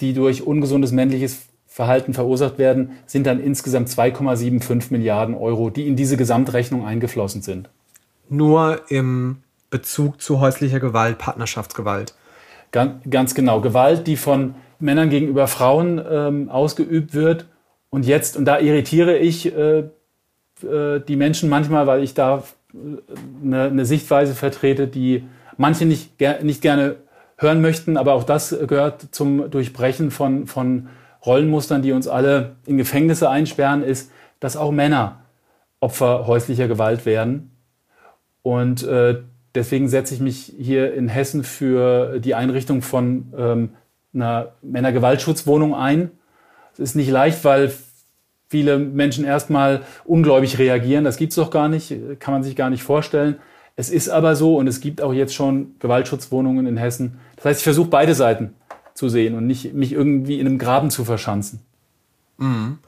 [0.00, 5.94] die durch ungesundes männliches Verhalten verursacht werden, sind dann insgesamt 2,75 Milliarden Euro, die in
[5.94, 7.68] diese Gesamtrechnung eingeflossen sind.
[8.28, 12.14] Nur im Bezug zu häuslicher Gewalt, Partnerschaftsgewalt.
[12.72, 13.60] Ganz, ganz genau.
[13.60, 17.46] Gewalt, die von Männern gegenüber Frauen ähm, ausgeübt wird.
[17.90, 19.84] Und jetzt, und da irritiere ich äh,
[20.62, 22.44] äh, die Menschen manchmal, weil ich da
[23.42, 25.24] eine, äh, eine Sichtweise vertrete, die
[25.56, 26.96] manche nicht, ger nicht gerne
[27.36, 30.88] hören möchten, aber auch das gehört zum Durchbrechen von, von
[31.24, 35.20] Rollenmustern, die uns alle in Gefängnisse einsperren, ist, dass auch Männer
[35.80, 37.56] Opfer häuslicher Gewalt werden.
[38.42, 39.22] Und äh,
[39.54, 43.70] deswegen setze ich mich hier in Hessen für die Einrichtung von ähm,
[44.14, 46.10] einer Männergewaltschutzwohnung ein.
[46.72, 47.72] Es ist nicht leicht, weil
[48.48, 51.04] viele Menschen erstmal ungläubig reagieren.
[51.04, 53.36] Das gibt's doch gar nicht, kann man sich gar nicht vorstellen.
[53.76, 57.18] Es ist aber so und es gibt auch jetzt schon Gewaltschutzwohnungen in Hessen.
[57.36, 58.54] Das heißt, ich versuche beide Seiten
[58.94, 61.60] zu sehen und nicht mich irgendwie in einem Graben zu verschanzen.
[62.36, 62.78] Mhm.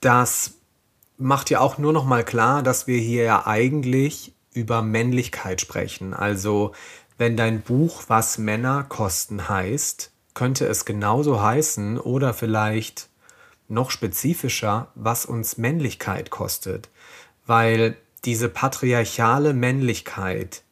[0.00, 0.59] Das
[1.20, 6.14] macht ja auch nur noch mal klar, dass wir hier ja eigentlich über Männlichkeit sprechen.
[6.14, 6.72] Also
[7.18, 13.08] wenn dein Buch Was Männer kosten heißt, könnte es genauso heißen oder vielleicht
[13.68, 16.88] noch spezifischer, was uns Männlichkeit kostet.
[17.46, 20.62] Weil diese patriarchale Männlichkeit,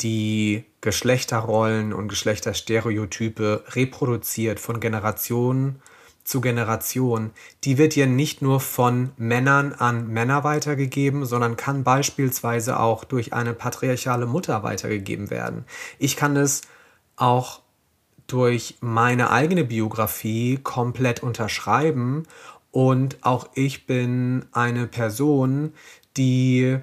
[0.00, 5.80] die Geschlechterrollen und Geschlechterstereotype reproduziert von Generation
[6.26, 7.30] zu Generation,
[7.62, 13.32] die wird ja nicht nur von Männern an Männer weitergegeben, sondern kann beispielsweise auch durch
[13.32, 15.64] eine patriarchale Mutter weitergegeben werden.
[15.98, 16.62] Ich kann es
[17.14, 17.60] auch
[18.26, 22.24] durch meine eigene Biografie komplett unterschreiben
[22.72, 25.72] und auch ich bin eine Person,
[26.16, 26.76] die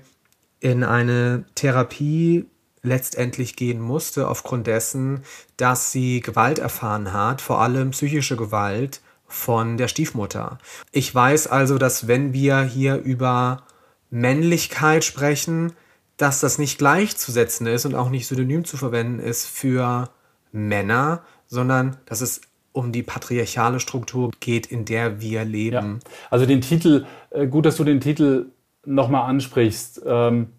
[0.61, 2.45] in eine Therapie
[2.81, 5.23] letztendlich gehen musste, aufgrund dessen,
[5.57, 9.01] dass sie Gewalt erfahren hat, vor allem psychische Gewalt
[9.33, 10.59] von der Stiefmutter.
[10.91, 13.63] Ich weiß also, dass wenn wir hier über
[14.11, 15.73] Männlichkeit sprechen,
[16.17, 20.09] dass das nicht gleichzusetzen ist und auch nicht synonym zu verwenden ist für
[20.51, 22.41] Männer, sondern dass es
[22.73, 25.99] um die patriarchale Struktur geht, in der wir leben.
[26.03, 26.11] Ja.
[26.29, 28.51] Also den Titel, äh, gut, dass du den Titel
[28.85, 30.01] nochmal ansprichst.
[30.05, 30.49] Ähm,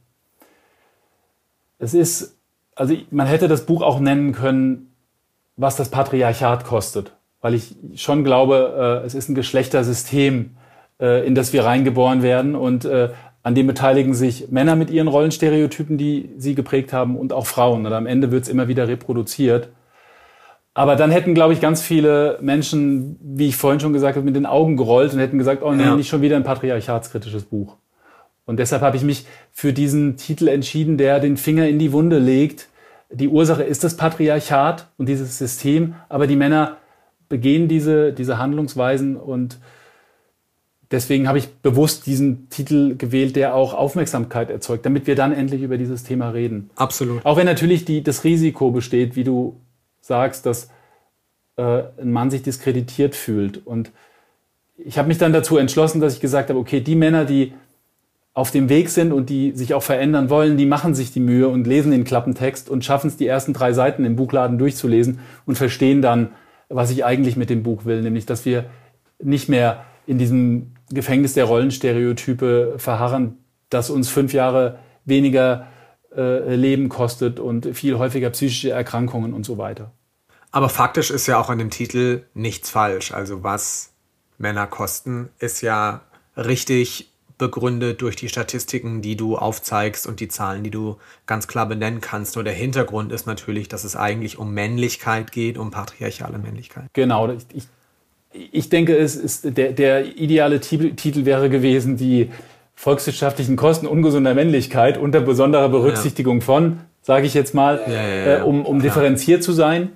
[1.78, 2.36] es ist,
[2.74, 4.94] also man hätte das Buch auch nennen können,
[5.56, 7.13] was das Patriarchat kostet,
[7.44, 10.52] weil ich schon glaube, äh, es ist ein Geschlechtersystem,
[10.98, 13.10] äh, in das wir reingeboren werden und äh,
[13.42, 17.84] an dem beteiligen sich Männer mit ihren Rollenstereotypen, die sie geprägt haben, und auch Frauen.
[17.84, 19.68] Und am Ende wird es immer wieder reproduziert.
[20.72, 24.36] Aber dann hätten, glaube ich, ganz viele Menschen, wie ich vorhin schon gesagt habe, mit
[24.36, 25.96] den Augen gerollt und hätten gesagt, oh nee, ja.
[25.96, 27.76] nicht schon wieder ein patriarchatskritisches Buch.
[28.46, 32.18] Und deshalb habe ich mich für diesen Titel entschieden, der den Finger in die Wunde
[32.18, 32.70] legt.
[33.10, 36.78] Die Ursache ist das Patriarchat und dieses System, aber die Männer
[37.34, 39.58] begehen diese, diese Handlungsweisen und
[40.92, 45.62] deswegen habe ich bewusst diesen Titel gewählt, der auch Aufmerksamkeit erzeugt, damit wir dann endlich
[45.62, 46.70] über dieses Thema reden.
[46.76, 47.26] Absolut.
[47.26, 49.56] Auch wenn natürlich die, das Risiko besteht, wie du
[50.00, 50.68] sagst, dass
[51.56, 53.66] äh, ein Mann sich diskreditiert fühlt.
[53.66, 53.90] Und
[54.76, 57.52] ich habe mich dann dazu entschlossen, dass ich gesagt habe, okay, die Männer, die
[58.32, 61.48] auf dem Weg sind und die sich auch verändern wollen, die machen sich die Mühe
[61.48, 65.56] und lesen den Klappentext und schaffen es, die ersten drei Seiten im Buchladen durchzulesen und
[65.56, 66.28] verstehen dann,
[66.68, 68.66] was ich eigentlich mit dem Buch will, nämlich dass wir
[69.22, 73.38] nicht mehr in diesem Gefängnis der Rollenstereotype verharren,
[73.70, 75.68] das uns fünf Jahre weniger
[76.14, 79.92] äh, Leben kostet und viel häufiger psychische Erkrankungen und so weiter.
[80.50, 83.12] Aber faktisch ist ja auch an dem Titel nichts falsch.
[83.12, 83.92] Also was
[84.38, 86.02] Männer kosten, ist ja
[86.36, 91.66] richtig begründet durch die Statistiken, die du aufzeigst und die Zahlen, die du ganz klar
[91.66, 92.36] benennen kannst.
[92.36, 96.84] Nur der Hintergrund ist natürlich, dass es eigentlich um Männlichkeit geht, um patriarchale Männlichkeit.
[96.92, 97.28] Genau.
[97.30, 97.46] Ich,
[98.32, 102.30] ich, ich denke, es ist der, der ideale Titel, wäre gewesen, die
[102.76, 106.44] volkswirtschaftlichen Kosten ungesunder Männlichkeit unter besonderer Berücksichtigung ja.
[106.44, 109.92] von, sage ich jetzt mal, ja, ja, äh, um, um differenziert zu sein.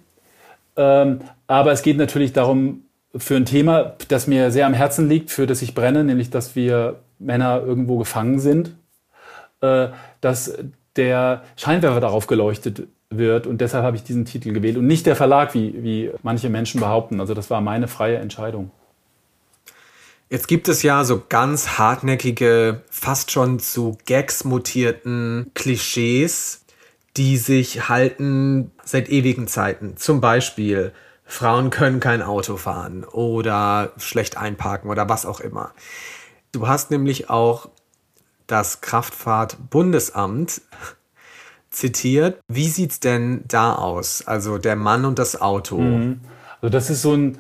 [0.77, 2.83] Ähm, aber es geht natürlich darum,
[3.17, 6.55] für ein Thema, das mir sehr am Herzen liegt, für das ich brenne, nämlich dass
[6.55, 8.75] wir Männer irgendwo gefangen sind,
[9.61, 9.89] äh,
[10.21, 10.53] dass
[10.97, 13.47] der Scheinwerfer darauf geleuchtet wird.
[13.47, 16.81] Und deshalb habe ich diesen Titel gewählt und nicht der Verlag, wie, wie manche Menschen
[16.81, 17.21] behaupten.
[17.21, 18.71] Also das war meine freie Entscheidung.
[20.31, 26.67] Jetzt gibt es ja so ganz hartnäckige, fast schon zu Gags mutierten Klischees,
[27.17, 29.97] die sich halten seit ewigen Zeiten.
[29.97, 30.93] Zum Beispiel,
[31.25, 35.73] Frauen können kein Auto fahren oder schlecht einparken oder was auch immer.
[36.53, 37.69] Du hast nämlich auch
[38.47, 40.63] das Kraftfahrtbundesamt
[41.71, 42.41] zitiert.
[42.49, 44.27] Wie sieht es denn da aus?
[44.27, 45.79] Also der Mann und das Auto.
[45.79, 46.21] Mhm.
[46.61, 47.39] Also das ist so ein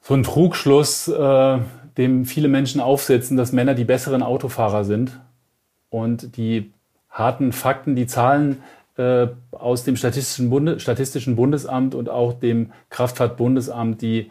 [0.00, 1.58] so ein Trugschluss, äh,
[1.98, 5.20] dem viele Menschen aufsetzen, dass Männer die besseren Autofahrer sind.
[5.90, 6.72] Und die
[7.10, 8.62] harten Fakten, die Zahlen
[8.96, 14.30] äh, aus dem Statistischen, Bunde, Statistischen Bundesamt und auch dem Kraftfahrtbundesamt, die,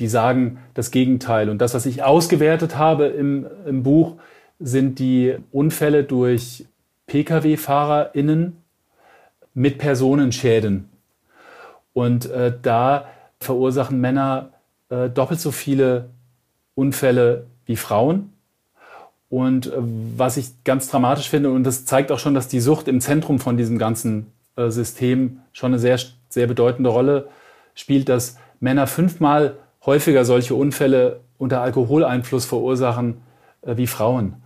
[0.00, 1.48] die sagen das Gegenteil.
[1.48, 4.16] Und das, was ich ausgewertet habe im, im Buch,
[4.58, 6.66] sind die Unfälle durch
[7.06, 8.56] Pkw-FahrerInnen
[9.54, 10.88] mit Personenschäden.
[11.92, 13.06] Und äh, da
[13.40, 14.50] verursachen Männer
[14.88, 16.08] äh, doppelt so viele
[16.74, 18.32] Unfälle wie Frauen.
[19.28, 19.72] Und äh,
[20.16, 23.40] was ich ganz dramatisch finde, und das zeigt auch schon, dass die Sucht im Zentrum
[23.40, 27.28] von diesem ganzen äh, System schon eine sehr, sehr bedeutende Rolle
[27.74, 33.22] spielt, dass Männer fünfmal häufiger solche Unfälle unter Alkoholeinfluss verursachen
[33.62, 34.36] äh, wie Frauen.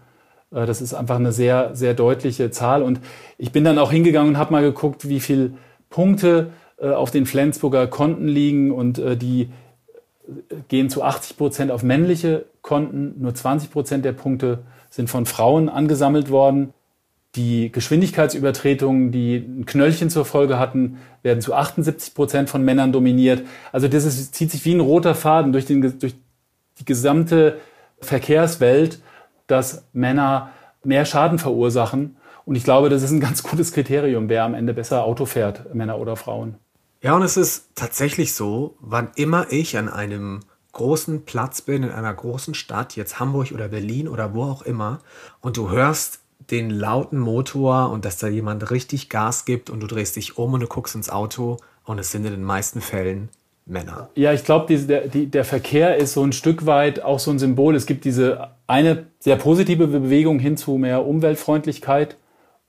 [0.50, 2.82] Äh, das ist einfach eine sehr, sehr deutliche Zahl.
[2.82, 3.00] Und
[3.38, 5.52] ich bin dann auch hingegangen und habe mal geguckt, wie viele
[5.90, 9.50] Punkte äh, auf den Flensburger Konten liegen und die
[10.66, 13.14] gehen zu 80 Prozent auf männliche Konten.
[13.18, 16.72] Nur 20 Prozent der Punkte sind von Frauen angesammelt worden.
[17.36, 23.46] Die Geschwindigkeitsübertretungen, die ein Knöllchen zur Folge hatten, werden zu 78 Prozent von Männern dominiert.
[23.72, 26.14] Also das ist, zieht sich wie ein roter Faden durch, den, durch
[26.78, 27.60] die gesamte
[28.00, 29.00] Verkehrswelt,
[29.46, 30.50] dass Männer
[30.82, 32.16] mehr Schaden verursachen.
[32.46, 35.74] Und ich glaube, das ist ein ganz gutes Kriterium, wer am Ende besser Auto fährt,
[35.74, 36.54] Männer oder Frauen.
[37.02, 40.40] Ja, und es ist tatsächlich so, wann immer ich an einem
[40.72, 45.00] großen Platz bin, in einer großen Stadt, jetzt Hamburg oder Berlin oder wo auch immer,
[45.40, 46.20] und du hörst
[46.50, 50.54] den lauten Motor und dass da jemand richtig Gas gibt und du drehst dich um
[50.54, 53.28] und du guckst ins Auto und es sind in den meisten Fällen
[53.66, 54.10] Männer.
[54.14, 57.40] Ja, ich glaube, der, die, der Verkehr ist so ein Stück weit auch so ein
[57.40, 57.74] Symbol.
[57.74, 62.16] Es gibt diese eine sehr positive Bewegung hin zu mehr Umweltfreundlichkeit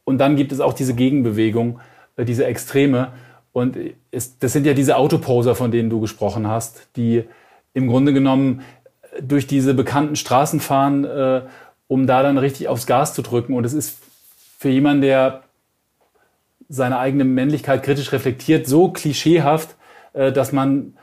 [0.06, 1.80] und dann gibt es auch diese Gegenbewegung,
[2.16, 3.14] äh, diese Extreme.
[3.52, 3.78] Und
[4.10, 7.24] es, das sind ja diese Autoposer, von denen du gesprochen hast, die
[7.74, 8.62] im Grunde genommen
[9.22, 11.42] durch diese bekannten Straßen fahren, äh,
[11.88, 13.54] um da dann richtig aufs Gas zu drücken.
[13.54, 13.98] Und es ist
[14.60, 15.44] für jemanden, der
[16.70, 19.76] seine eigene Männlichkeit kritisch reflektiert, so klischeehaft,
[20.14, 20.94] äh, dass man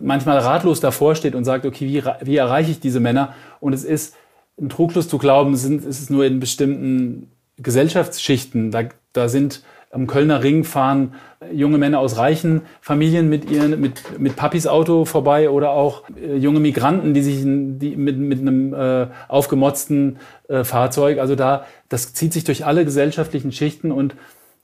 [0.00, 3.34] manchmal ratlos davor steht und sagt, okay, wie, wie erreiche ich diese Männer?
[3.60, 4.14] Und es ist
[4.60, 8.70] ein Trugschluss zu glauben, es, ist nur in bestimmten Gesellschaftsschichten.
[8.70, 11.14] Da, da sind am Kölner Ring fahren
[11.52, 16.36] junge Männer aus reichen Familien mit ihren mit mit Papis Auto vorbei oder auch äh,
[16.36, 21.18] junge Migranten, die sich die mit mit einem äh, aufgemotzten äh, Fahrzeug.
[21.18, 24.14] Also da das zieht sich durch alle gesellschaftlichen Schichten und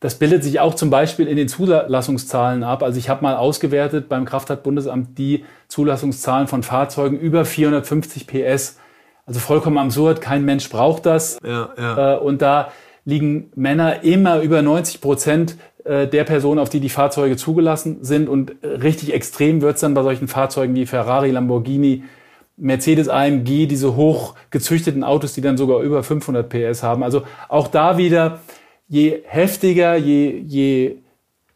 [0.00, 2.82] das bildet sich auch zum Beispiel in den Zulassungszahlen ab.
[2.82, 8.78] Also ich habe mal ausgewertet beim Kraftfahrtbundesamt die Zulassungszahlen von Fahrzeugen über 450 PS.
[9.24, 11.38] Also vollkommen absurd, kein Mensch braucht das.
[11.44, 12.14] Ja, ja.
[12.14, 12.70] Äh, und da
[13.06, 18.28] liegen Männer immer über 90 Prozent äh, der Personen, auf die die Fahrzeuge zugelassen sind.
[18.28, 22.02] Und äh, richtig extrem wird's dann bei solchen Fahrzeugen wie Ferrari, Lamborghini,
[22.56, 27.02] Mercedes AMG, diese hoch gezüchteten Autos, die dann sogar über 500 PS haben.
[27.02, 28.40] Also auch da wieder,
[28.88, 30.96] je heftiger, je, je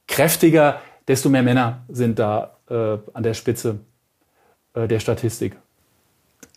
[0.06, 3.80] kräftiger, desto mehr Männer sind da äh, an der Spitze
[4.74, 5.56] äh, der Statistik.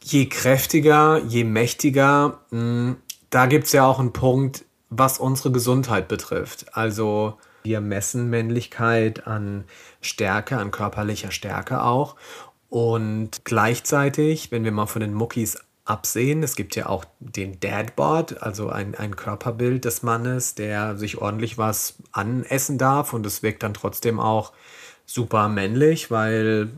[0.04, 2.96] Je kräftiger, je mächtiger, mh, hm,
[3.32, 4.66] da gibt's ja auch einen Punkt,
[4.98, 6.66] was unsere Gesundheit betrifft.
[6.76, 9.64] Also wir messen Männlichkeit an
[10.02, 12.16] Stärke, an körperlicher Stärke auch.
[12.70, 18.42] Und gleichzeitig, wenn wir mal von den Muckis absehen, es gibt ja auch den Dadbot,
[18.42, 23.64] also ein, ein Körperbild des Mannes, der sich ordentlich was anessen darf und es wirkt
[23.64, 24.54] dann trotzdem auch
[25.06, 26.70] super männlich, weil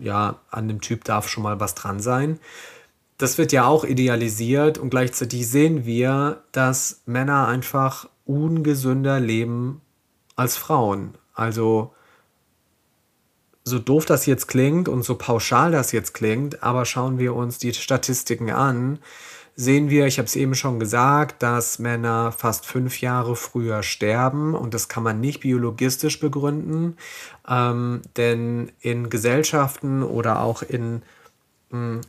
[0.00, 2.40] ja, an dem Typ darf schon mal was dran sein
[3.18, 9.80] das wird ja auch idealisiert und gleichzeitig sehen wir, dass Männer einfach ungesünder leben
[10.36, 11.18] als Frauen.
[11.34, 11.92] Also
[13.64, 17.58] so doof das jetzt klingt und so pauschal das jetzt klingt, aber schauen wir uns
[17.58, 19.00] die Statistiken an,
[19.56, 24.54] sehen wir, ich habe es eben schon gesagt, dass Männer fast fünf Jahre früher sterben
[24.54, 26.96] und das kann man nicht biologistisch begründen,
[27.48, 31.02] ähm, denn in Gesellschaften oder auch in
[31.70, 32.02] mh,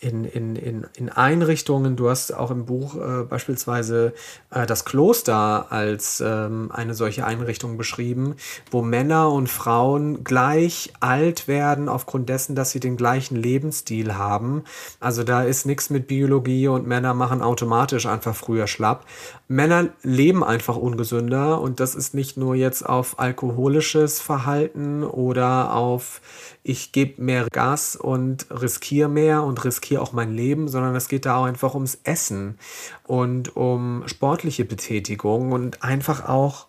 [0.00, 1.96] in, in, in, in Einrichtungen.
[1.96, 4.12] Du hast auch im Buch äh, beispielsweise
[4.50, 8.36] äh, das Kloster als ähm, eine solche Einrichtung beschrieben,
[8.70, 14.64] wo Männer und Frauen gleich alt werden aufgrund dessen, dass sie den gleichen Lebensstil haben.
[15.00, 19.06] Also da ist nichts mit Biologie und Männer machen automatisch einfach früher schlapp.
[19.48, 26.20] Männer leben einfach ungesünder und das ist nicht nur jetzt auf alkoholisches Verhalten oder auf
[26.68, 31.24] ich gebe mehr Gas und riskiere mehr und riskiere auch mein Leben, sondern es geht
[31.24, 32.58] da auch einfach ums Essen
[33.04, 36.66] und um sportliche Betätigung und einfach auch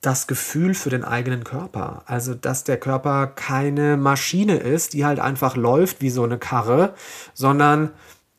[0.00, 2.04] das Gefühl für den eigenen Körper.
[2.06, 6.94] Also, dass der Körper keine Maschine ist, die halt einfach läuft wie so eine Karre,
[7.34, 7.90] sondern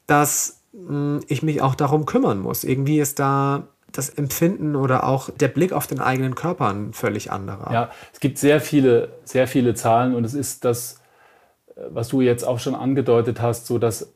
[0.07, 2.63] dass hm, ich mich auch darum kümmern muss.
[2.63, 3.67] Irgendwie ist da
[3.97, 7.71] das Empfinden oder auch der Blick auf den eigenen Körper ein völlig anderer.
[7.73, 11.01] Ja, es gibt sehr viele, sehr viele Zahlen und es ist das,
[11.89, 14.13] was du jetzt auch schon angedeutet hast, so dass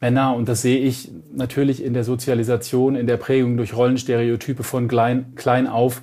[0.00, 4.88] Männer, und das sehe ich natürlich in der Sozialisation, in der Prägung durch Rollenstereotype von
[4.88, 6.02] klein, klein auf,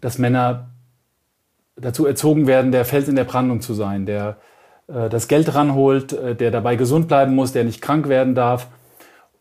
[0.00, 0.70] dass Männer
[1.76, 4.38] dazu erzogen werden, der Fels in der Brandung zu sein, der
[4.88, 8.68] äh, das Geld ranholt, äh, der dabei gesund bleiben muss, der nicht krank werden darf.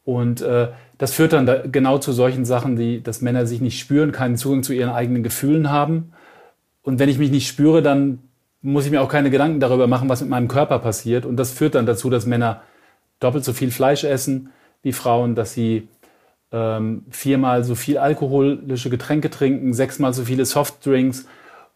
[0.04, 0.68] Und äh,
[0.98, 4.38] das führt dann da genau zu solchen Sachen, die, dass Männer sich nicht spüren, keinen
[4.38, 6.14] Zugang zu ihren eigenen Gefühlen haben.
[6.82, 8.20] Und wenn ich mich nicht spüre, dann
[8.62, 11.26] muss ich mir auch keine Gedanken darüber machen, was mit meinem Körper passiert.
[11.26, 12.62] Und das führt dann dazu, dass Männer
[13.20, 14.50] doppelt so viel Fleisch essen
[14.82, 15.88] wie Frauen, dass sie
[16.52, 21.28] ähm, viermal so viel alkoholische Getränke trinken, sechsmal so viele Softdrinks.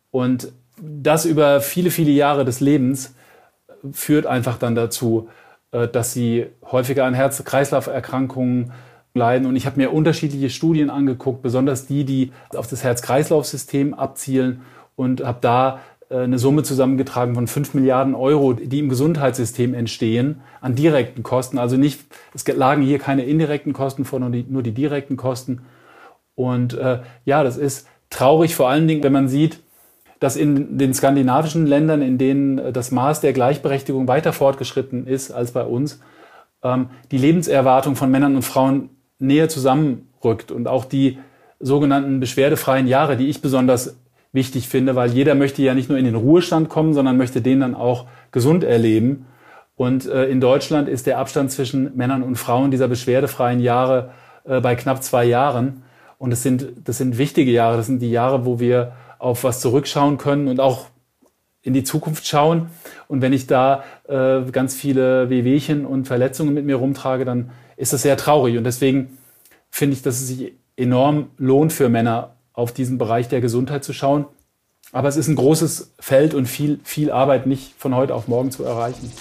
[0.10, 0.52] Und
[0.82, 3.14] das über viele, viele Jahre des Lebens
[3.92, 5.30] führt einfach dann dazu,
[5.72, 8.72] äh, dass sie häufiger an Herz-Kreislauf-Erkrankungen
[9.14, 9.48] leiden.
[9.48, 14.62] Und ich habe mir unterschiedliche Studien angeguckt, besonders die, die auf das Herz-Kreislauf-System abzielen
[14.96, 20.42] und habe da äh, eine Summe zusammengetragen von 5 Milliarden Euro, die im Gesundheitssystem entstehen,
[20.60, 21.58] an direkten Kosten.
[21.58, 22.02] Also nicht,
[22.34, 25.64] es lagen hier keine indirekten Kosten vor, nur die, nur die direkten Kosten.
[26.36, 29.60] Und äh, ja, das ist traurig, vor allen Dingen, wenn man sieht,
[30.20, 35.32] dass in den skandinavischen Ländern, in denen äh, das Maß der Gleichberechtigung weiter fortgeschritten ist
[35.32, 36.00] als bei uns,
[36.64, 38.90] ähm, die Lebenserwartung von Männern und Frauen
[39.22, 41.20] näher zusammenrückt und auch die
[41.60, 43.98] sogenannten beschwerdefreien Jahre, die ich besonders
[44.34, 47.60] wichtig finde, weil jeder möchte ja nicht nur in den Ruhestand kommen, sondern möchte den
[47.60, 49.26] dann auch gesund erleben.
[49.76, 54.12] Und äh, in Deutschland ist der Abstand zwischen Männern und Frauen dieser beschwerdefreien Jahre
[54.46, 55.84] äh, bei knapp zwei Jahren.
[56.18, 57.78] Und das sind, das sind wichtige Jahre.
[57.78, 60.86] Das sind die Jahre, wo wir auf was zurückschauen können und auch
[61.64, 62.68] in die Zukunft schauen.
[63.08, 67.94] Und wenn ich da äh, ganz viele Wehwehchen und Verletzungen mit mir rumtrage, dann ist
[67.94, 68.58] das sehr traurig.
[68.58, 69.18] Und deswegen
[69.70, 73.94] finde ich, dass es sich enorm lohnt für Männer, auf diesen Bereich der Gesundheit zu
[73.94, 74.26] schauen.
[74.92, 78.52] Aber es ist ein großes Feld und viel, viel Arbeit nicht von heute auf morgen
[78.52, 79.12] zu erreichen.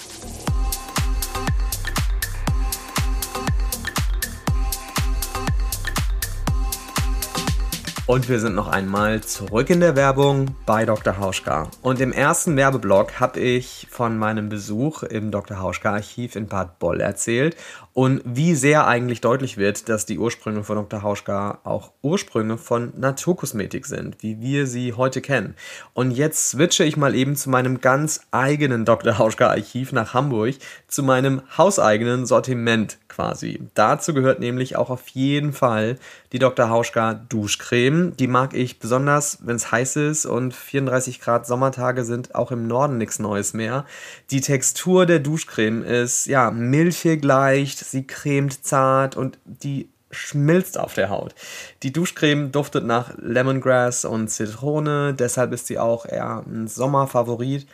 [8.11, 11.17] Und wir sind noch einmal zurück in der Werbung bei Dr.
[11.17, 11.71] Hauschka.
[11.81, 15.59] Und im ersten Werbeblock habe ich von meinem Besuch im Dr.
[15.59, 17.55] Hauschka Archiv in Bad Boll erzählt
[17.93, 21.01] und wie sehr eigentlich deutlich wird, dass die Ursprünge von Dr.
[21.01, 25.55] Hauschka auch Ursprünge von Naturkosmetik sind, wie wir sie heute kennen.
[25.93, 29.17] Und jetzt switche ich mal eben zu meinem ganz eigenen Dr.
[29.17, 30.55] Hauschka Archiv nach Hamburg,
[30.87, 33.59] zu meinem hauseigenen Sortiment quasi.
[33.73, 35.97] Dazu gehört nämlich auch auf jeden Fall
[36.31, 36.69] die Dr.
[36.69, 38.15] Hauschka Duschcreme.
[38.17, 42.67] Die mag ich besonders, wenn es heiß ist und 34 Grad Sommertage sind auch im
[42.67, 43.85] Norden nichts Neues mehr.
[44.31, 50.93] Die Textur der Duschcreme ist ja milchig leicht, sie cremt zart und die schmilzt auf
[50.93, 51.33] der Haut.
[51.83, 57.67] Die Duschcreme duftet nach Lemongrass und Zitrone, deshalb ist sie auch eher ein Sommerfavorit.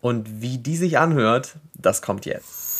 [0.00, 2.72] Und wie die sich anhört, das kommt jetzt.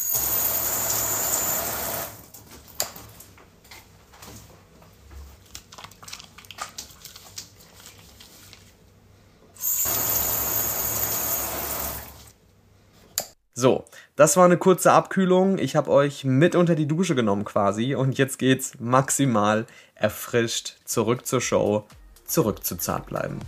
[13.55, 13.85] So,
[14.17, 15.59] das war eine kurze Abkühlung.
[15.59, 21.27] Ich habe euch mit unter die Dusche genommen quasi und jetzt geht's maximal erfrischt zurück
[21.27, 21.85] zur Show,
[22.27, 23.39] zurück zu Zartbleiben.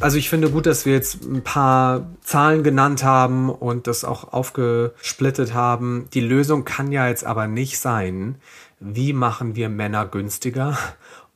[0.00, 4.32] Also ich finde gut, dass wir jetzt ein paar Zahlen genannt haben und das auch
[4.32, 6.08] aufgesplittet haben.
[6.14, 8.36] Die Lösung kann ja jetzt aber nicht sein,
[8.78, 10.78] wie machen wir Männer günstiger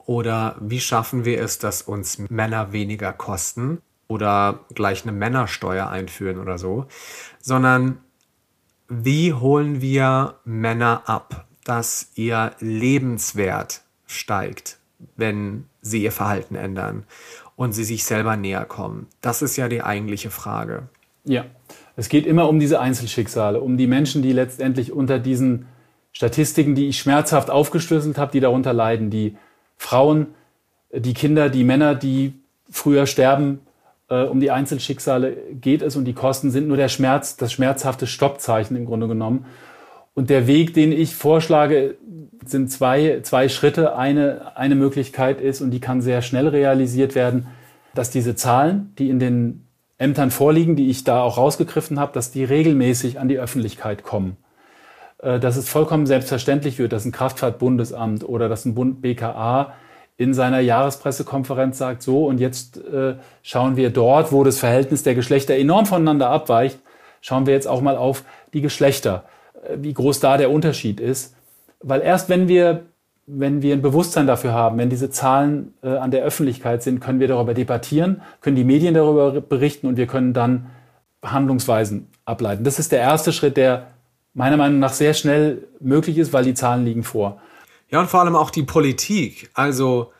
[0.06, 3.82] oder wie schaffen wir es, dass uns Männer weniger kosten?
[4.12, 6.86] oder gleich eine Männersteuer einführen oder so,
[7.40, 7.98] sondern
[8.88, 14.78] wie holen wir Männer ab, dass ihr Lebenswert steigt,
[15.16, 17.04] wenn sie ihr Verhalten ändern
[17.56, 19.06] und sie sich selber näher kommen?
[19.22, 20.88] Das ist ja die eigentliche Frage.
[21.24, 21.46] Ja,
[21.96, 25.66] es geht immer um diese Einzelschicksale, um die Menschen, die letztendlich unter diesen
[26.12, 29.08] Statistiken, die ich schmerzhaft aufgeschlüsselt habe, die darunter leiden.
[29.08, 29.38] Die
[29.82, 30.28] Frauen,
[30.94, 32.34] die Kinder, die Männer, die
[32.70, 33.60] früher sterben,
[34.08, 38.06] äh, um die Einzelschicksale geht es und die Kosten sind nur der Schmerz, das schmerzhafte
[38.06, 39.44] Stoppzeichen im Grunde genommen.
[40.14, 41.96] Und der Weg, den ich vorschlage,
[42.44, 43.96] sind zwei, zwei Schritte.
[43.96, 47.48] Eine, eine Möglichkeit ist, und die kann sehr schnell realisiert werden,
[47.94, 49.66] dass diese Zahlen, die in den
[49.98, 54.36] Ämtern vorliegen, die ich da auch rausgegriffen habe, dass die regelmäßig an die Öffentlichkeit kommen.
[55.22, 59.72] Äh, dass es vollkommen selbstverständlich wird, dass ein Kraftfahrtbundesamt oder dass ein Bund BKA
[60.18, 65.14] in seiner Jahrespressekonferenz sagt, so und jetzt äh, schauen wir dort, wo das Verhältnis der
[65.14, 66.78] Geschlechter enorm voneinander abweicht,
[67.20, 69.24] schauen wir jetzt auch mal auf die Geschlechter,
[69.64, 71.34] äh, wie groß da der Unterschied ist.
[71.80, 72.82] Weil erst wenn wir,
[73.26, 77.20] wenn wir ein Bewusstsein dafür haben, wenn diese Zahlen äh, an der Öffentlichkeit sind, können
[77.20, 80.66] wir darüber debattieren, können die Medien darüber berichten und wir können dann
[81.24, 82.64] Handlungsweisen ableiten.
[82.64, 83.86] Das ist der erste Schritt, der
[84.34, 87.40] meiner Meinung nach sehr schnell möglich ist, weil die Zahlen liegen vor.
[87.90, 89.50] Ja, und vor allem auch die Politik.
[89.54, 90.12] Also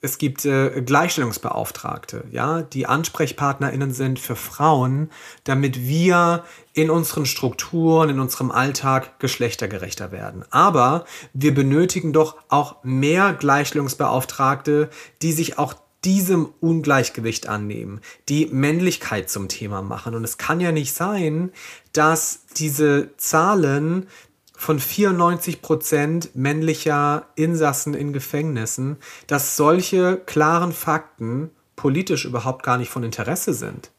[0.00, 5.10] es gibt äh, Gleichstellungsbeauftragte, ja, die AnsprechpartnerInnen sind für Frauen,
[5.44, 10.44] damit wir in unseren Strukturen, in unserem Alltag geschlechtergerechter werden.
[10.50, 11.04] Aber
[11.34, 14.88] wir benötigen doch auch mehr Gleichstellungsbeauftragte,
[15.20, 15.74] die sich auch
[16.04, 20.14] diesem Ungleichgewicht annehmen, die Männlichkeit zum Thema machen.
[20.14, 21.52] Und es kann ja nicht sein,
[21.92, 24.06] dass diese Zahlen
[24.54, 32.90] von 94 Prozent männlicher Insassen in Gefängnissen, dass solche klaren Fakten politisch überhaupt gar nicht
[32.90, 33.90] von Interesse sind.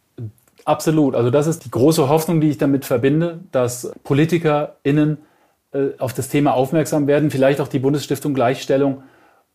[0.65, 1.15] Absolut.
[1.15, 5.17] Also das ist die große Hoffnung, die ich damit verbinde, dass PolitikerInnen
[5.71, 9.03] äh, auf das Thema aufmerksam werden, vielleicht auch die Bundesstiftung Gleichstellung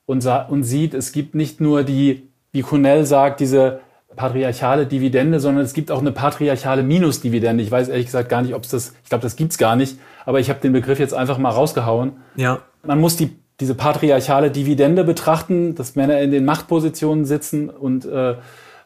[0.06, 3.80] und, und sieht, es gibt nicht nur die wie Cornell sagt, diese
[4.16, 7.62] patriarchale Dividende, sondern es gibt auch eine patriarchale Minusdividende.
[7.62, 9.98] Ich weiß ehrlich gesagt gar nicht, ob es das, ich glaube, das gibt's gar nicht,
[10.24, 12.12] aber ich habe den Begriff jetzt einfach mal rausgehauen.
[12.34, 12.60] Ja.
[12.82, 18.36] Man muss die, diese patriarchale Dividende betrachten, dass Männer in den Machtpositionen sitzen und äh,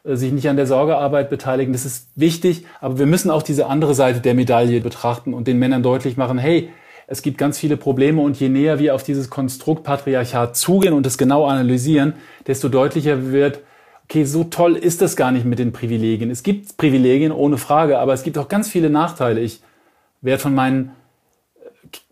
[0.02, 1.72] sich nicht an der Sorgearbeit beteiligen.
[1.72, 5.60] Das ist wichtig, aber wir müssen auch diese andere Seite der Medaille betrachten und den
[5.60, 6.70] Männern deutlich machen, hey,
[7.10, 11.04] es gibt ganz viele Probleme und je näher wir auf dieses Konstrukt Patriarchat zugehen und
[11.06, 12.14] es genau analysieren,
[12.46, 13.60] desto deutlicher wird,
[14.04, 16.30] okay, so toll ist das gar nicht mit den Privilegien.
[16.30, 19.40] Es gibt Privilegien ohne Frage, aber es gibt auch ganz viele Nachteile.
[19.40, 19.60] Ich
[20.20, 20.92] werde von meinen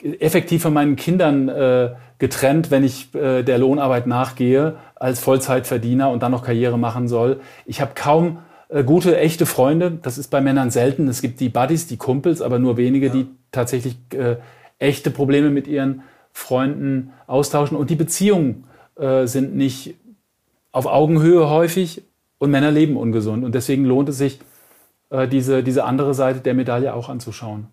[0.03, 6.24] effektiv von meinen Kindern äh, getrennt, wenn ich äh, der Lohnarbeit nachgehe als Vollzeitverdiener und
[6.24, 7.38] dann noch Karriere machen soll.
[7.66, 8.38] Ich habe kaum
[8.68, 9.96] äh, gute, echte Freunde.
[10.03, 11.07] Das ist bei Männern selten.
[11.07, 13.12] Es gibt die Buddies, die Kumpels, aber nur wenige, ja.
[13.12, 14.38] die tatsächlich äh,
[14.78, 16.02] echte Probleme mit ihren
[16.32, 18.64] Freunden austauschen und die Beziehungen
[18.96, 19.94] äh, sind nicht
[20.72, 22.02] auf Augenhöhe häufig
[22.38, 24.40] und Männer leben ungesund und deswegen lohnt es sich,
[25.10, 27.66] äh, diese, diese andere Seite der Medaille auch anzuschauen.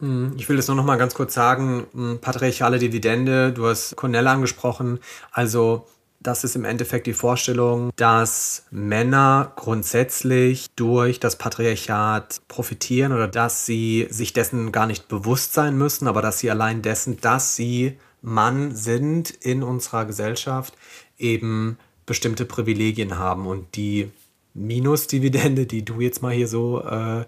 [0.00, 1.86] Hm, ich will das nur noch mal ganz kurz sagen.
[1.92, 5.00] Hm, patriarchale Dividende, du hast Cornell angesprochen.
[5.32, 5.86] Also
[6.20, 13.66] das ist im Endeffekt die Vorstellung, dass Männer grundsätzlich durch das Patriarchat profitieren oder dass
[13.66, 17.98] sie sich dessen gar nicht bewusst sein müssen, aber dass sie allein dessen, dass sie
[18.20, 20.74] Mann sind in unserer Gesellschaft,
[21.18, 24.10] eben bestimmte Privilegien haben und die
[24.54, 27.24] Minusdividende, die du jetzt mal hier so äh,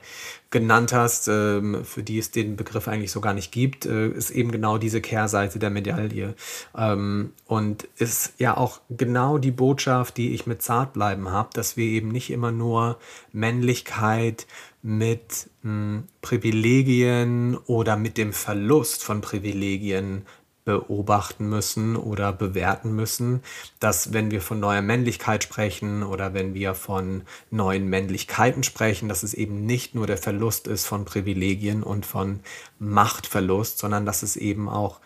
[0.51, 4.31] genannt hast, ähm, für die es den Begriff eigentlich so gar nicht gibt, äh, ist
[4.31, 6.35] eben genau diese Kehrseite der Medaille.
[6.77, 11.85] Ähm, und ist ja auch genau die Botschaft, die ich mit Zartbleiben habe, dass wir
[11.85, 12.99] eben nicht immer nur
[13.33, 14.47] Männlichkeit
[14.83, 20.27] mit mh, hm, Privilegien oder mit dem Verlust von Privilegien
[20.65, 23.43] beobachten müssen oder bewerten müssen,
[23.81, 29.23] dass wenn wir von neuer Männlichkeit sprechen oder wenn wir von neuen Männlichkeiten sprechen, dass
[29.23, 32.41] es eben nicht nur der Verlust ist von Privilegien und von
[32.79, 35.01] Machtverlust, sondern dass es eben auch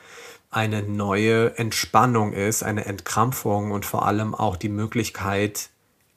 [0.51, 5.71] eine neue Entspannung ist, eine Entkrampfung und vor allem auch die Möglichkeit,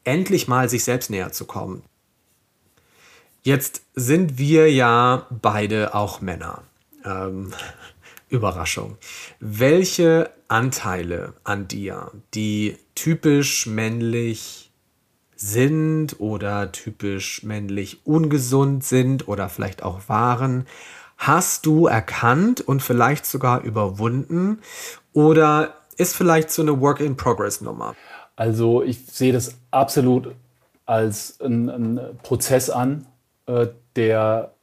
[0.04, 1.84] endlich mal sich selbst näher zu kommen.
[3.44, 6.64] Jetzt sind wir ja beide auch Männer.
[7.04, 7.54] Ähm,
[8.30, 8.98] Überraschung.
[9.40, 14.72] Welche Anteile an dir, die typisch männlich
[15.36, 20.66] sind oder typisch männlich ungesund sind oder vielleicht auch waren,
[21.18, 24.60] hast du erkannt und vielleicht sogar überwunden
[25.14, 27.96] oder ist vielleicht so eine Work-in-Progress-Nummer?
[28.36, 30.36] Also ich sehe das absolut
[30.86, 33.08] als ein, ein Prozess an,
[33.48, 34.54] äh, der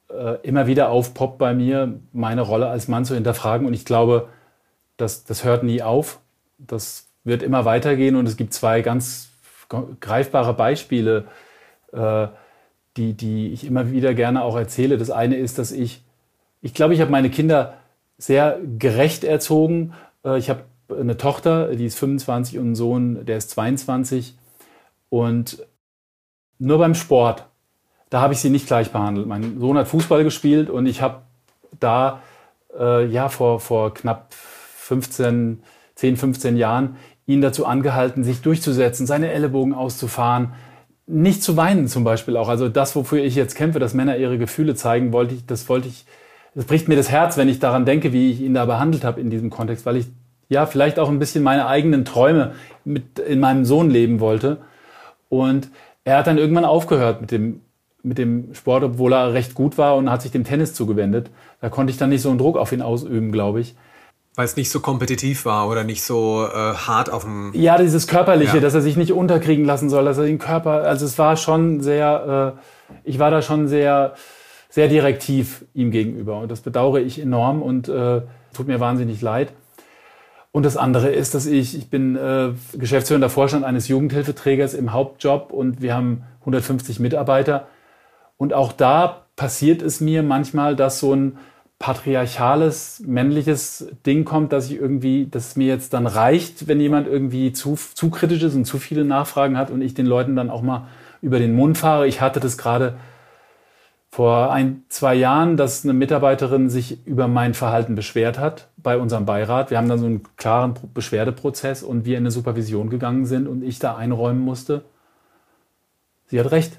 [0.42, 3.66] immer wieder aufpoppt bei mir, meine Rolle als Mann zu hinterfragen.
[3.66, 4.28] Und ich glaube,
[4.96, 6.20] das, das hört nie auf.
[6.58, 8.16] Das wird immer weitergehen.
[8.16, 9.30] Und es gibt zwei ganz
[10.00, 11.24] greifbare Beispiele,
[11.92, 12.28] äh,
[12.96, 14.98] die, die ich immer wieder gerne auch erzähle.
[14.98, 16.02] Das eine ist, dass ich,
[16.60, 17.74] ich glaube, ich habe meine Kinder
[18.18, 19.94] sehr gerecht erzogen.
[20.24, 24.36] Äh, ich habe eine Tochter, die ist 25 und einen Sohn, der ist 22.
[25.08, 25.66] Und
[26.58, 27.46] nur beim Sport,
[28.14, 29.26] da habe ich sie nicht gleich behandelt.
[29.26, 31.22] Mein Sohn hat Fußball gespielt und ich habe
[31.80, 32.22] da
[32.78, 34.32] äh, ja vor, vor knapp
[34.76, 35.64] 15,
[35.96, 36.94] 10, 15 Jahren
[37.26, 40.52] ihn dazu angehalten, sich durchzusetzen, seine Ellenbogen auszufahren,
[41.08, 42.48] nicht zu weinen zum Beispiel auch.
[42.48, 45.88] Also das, wofür ich jetzt kämpfe, dass Männer ihre Gefühle zeigen, wollte ich, das wollte
[45.88, 46.04] ich,
[46.54, 49.20] das bricht mir das Herz, wenn ich daran denke, wie ich ihn da behandelt habe
[49.20, 50.06] in diesem Kontext, weil ich
[50.48, 52.52] ja vielleicht auch ein bisschen meine eigenen Träume
[52.84, 54.58] mit in meinem Sohn leben wollte.
[55.28, 55.68] Und
[56.04, 57.62] er hat dann irgendwann aufgehört mit dem,
[58.04, 61.30] mit dem Sport, obwohl er recht gut war und hat sich dem Tennis zugewendet.
[61.60, 63.74] Da konnte ich dann nicht so einen Druck auf ihn ausüben, glaube ich.
[64.36, 67.52] Weil es nicht so kompetitiv war oder nicht so äh, hart auf dem.
[67.54, 68.60] Ja, dieses Körperliche, ja.
[68.60, 70.82] dass er sich nicht unterkriegen lassen soll, dass er den Körper.
[70.82, 74.14] Also es war schon sehr, äh, ich war da schon sehr,
[74.68, 76.40] sehr direktiv ihm gegenüber.
[76.40, 79.52] Und das bedauere ich enorm und äh, tut mir wahnsinnig leid.
[80.50, 85.52] Und das andere ist, dass ich, ich bin äh, geschäftsführender Vorstand eines Jugendhilfeträgers im Hauptjob
[85.52, 87.66] und wir haben 150 Mitarbeiter.
[88.36, 91.38] Und auch da passiert es mir manchmal, dass so ein
[91.78, 97.06] patriarchales, männliches Ding kommt, dass ich irgendwie, dass es mir jetzt dann reicht, wenn jemand
[97.06, 100.50] irgendwie zu, zu kritisch ist und zu viele Nachfragen hat und ich den Leuten dann
[100.50, 100.88] auch mal
[101.20, 102.06] über den Mund fahre.
[102.06, 102.96] Ich hatte das gerade
[104.10, 109.26] vor ein, zwei Jahren, dass eine Mitarbeiterin sich über mein Verhalten beschwert hat bei unserem
[109.26, 109.70] Beirat.
[109.70, 113.64] Wir haben dann so einen klaren Beschwerdeprozess und wir in eine Supervision gegangen sind und
[113.64, 114.84] ich da einräumen musste.
[116.26, 116.78] Sie hat recht.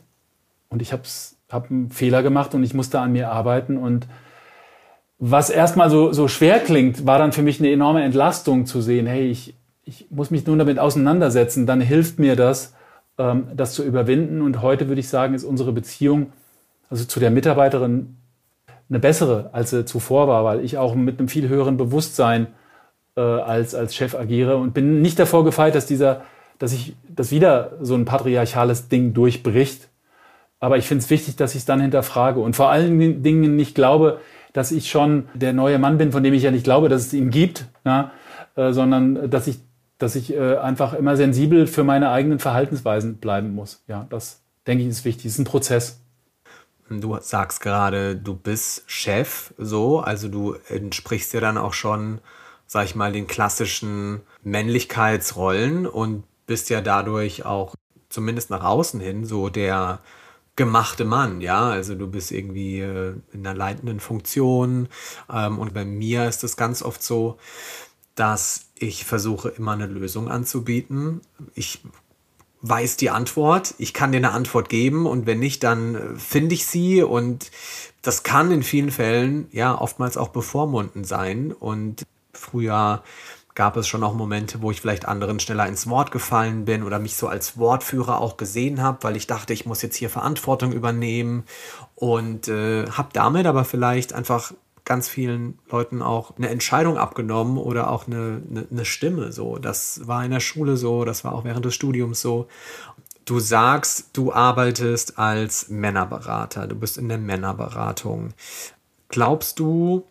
[0.70, 1.04] Und ich habe
[1.50, 4.08] hab einen Fehler gemacht und ich musste an mir arbeiten und
[5.18, 9.08] was erstmal so, so schwer klingt, war dann für mich eine enorme Entlastung zu sehen,
[9.08, 12.74] hey, ich, ich muss mich nun damit auseinandersetzen, dann hilft mir das,
[13.18, 14.42] ähm, das zu überwinden.
[14.42, 16.34] Und heute würde ich sagen, ist unsere Beziehung,
[16.90, 18.18] also zu der Mitarbeiterin,
[18.90, 22.48] eine bessere, als sie zuvor war, weil ich auch mit einem viel höheren Bewusstsein
[23.16, 26.22] äh, als, als Chef agiere und bin nicht davor gefeit, dass dieser,
[26.60, 29.90] dass ich, dass wieder so ein patriarchales Ding durchbricht.
[30.60, 33.76] Aber ich finde es wichtig, dass ich es dann hinterfrage und vor allen Dingen nicht
[33.76, 34.20] glaube,
[34.54, 37.14] dass ich schon der neue Mann bin, von dem ich ja nicht glaube, dass es
[37.14, 38.12] ihn gibt, ja,
[38.56, 39.60] äh, sondern dass ich,
[39.98, 43.84] dass ich äh, einfach immer sensibel für meine eigenen Verhaltensweisen bleiben muss.
[43.88, 45.26] Ja, das denke ich ist wichtig.
[45.26, 46.00] Es ist ein Prozess.
[46.90, 52.22] Du sagst gerade, du bist Chef, so, also du entsprichst ja dann auch schon,
[52.68, 57.76] sag ich mal, den klassischen Männlichkeitsrollen und bist ja dadurch auch
[58.10, 60.00] zumindest nach außen hin so der
[60.56, 64.88] gemachte Mann, ja, also du bist irgendwie äh, in einer leitenden Funktion.
[65.32, 67.38] Ähm, und bei mir ist es ganz oft so,
[68.16, 71.22] dass ich versuche immer eine Lösung anzubieten.
[71.54, 71.82] Ich
[72.62, 75.06] weiß die Antwort, ich kann dir eine Antwort geben.
[75.06, 77.04] Und wenn nicht, dann äh, finde ich sie.
[77.04, 77.52] Und
[78.02, 81.52] das kann in vielen Fällen ja oftmals auch bevormundend sein.
[81.52, 82.04] Und
[82.34, 83.04] früher
[83.56, 87.00] gab es schon auch Momente, wo ich vielleicht anderen schneller ins Wort gefallen bin oder
[87.00, 90.74] mich so als Wortführer auch gesehen habe, weil ich dachte, ich muss jetzt hier Verantwortung
[90.74, 91.46] übernehmen
[91.96, 94.52] und äh, habe damit aber vielleicht einfach
[94.84, 99.32] ganz vielen Leuten auch eine Entscheidung abgenommen oder auch eine, eine, eine Stimme.
[99.32, 102.48] So, das war in der Schule so, das war auch während des Studiums so.
[103.24, 108.34] Du sagst, du arbeitest als Männerberater, du bist in der Männerberatung.
[109.10, 110.06] Glaubst du,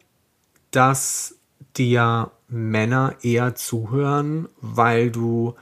[0.73, 1.37] dass
[1.77, 5.55] dir Männer eher zuhören, weil du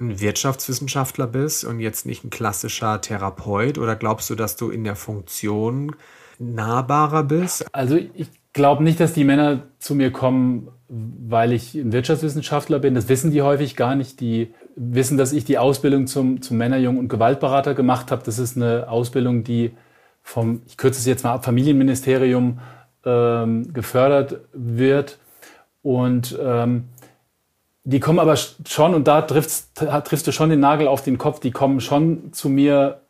[0.00, 3.78] ein Wirtschaftswissenschaftler bist und jetzt nicht ein klassischer Therapeut?
[3.78, 5.94] Oder glaubst du, dass du in der Funktion
[6.38, 7.66] nahbarer bist?
[7.72, 12.94] Also ich glaube nicht, dass die Männer zu mir kommen, weil ich ein Wirtschaftswissenschaftler bin.
[12.94, 14.20] Das wissen die häufig gar nicht.
[14.20, 18.22] Die wissen, dass ich die Ausbildung zum, zum Männer-, Jung- und Gewaltberater gemacht habe.
[18.24, 19.72] Das ist eine Ausbildung, die
[20.22, 22.60] vom, ich kürze es jetzt mal ab, Familienministerium
[23.04, 25.18] ähm, gefördert wird.
[25.84, 26.84] Und ähm,
[27.84, 31.40] die kommen aber schon, und da triffst, triffst du schon den Nagel auf den Kopf,
[31.40, 33.02] die kommen schon zu mir,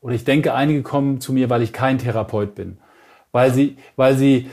[0.00, 2.78] oder ich denke, einige kommen zu mir, weil ich kein Therapeut bin.
[3.32, 4.48] Weil sie, weil sie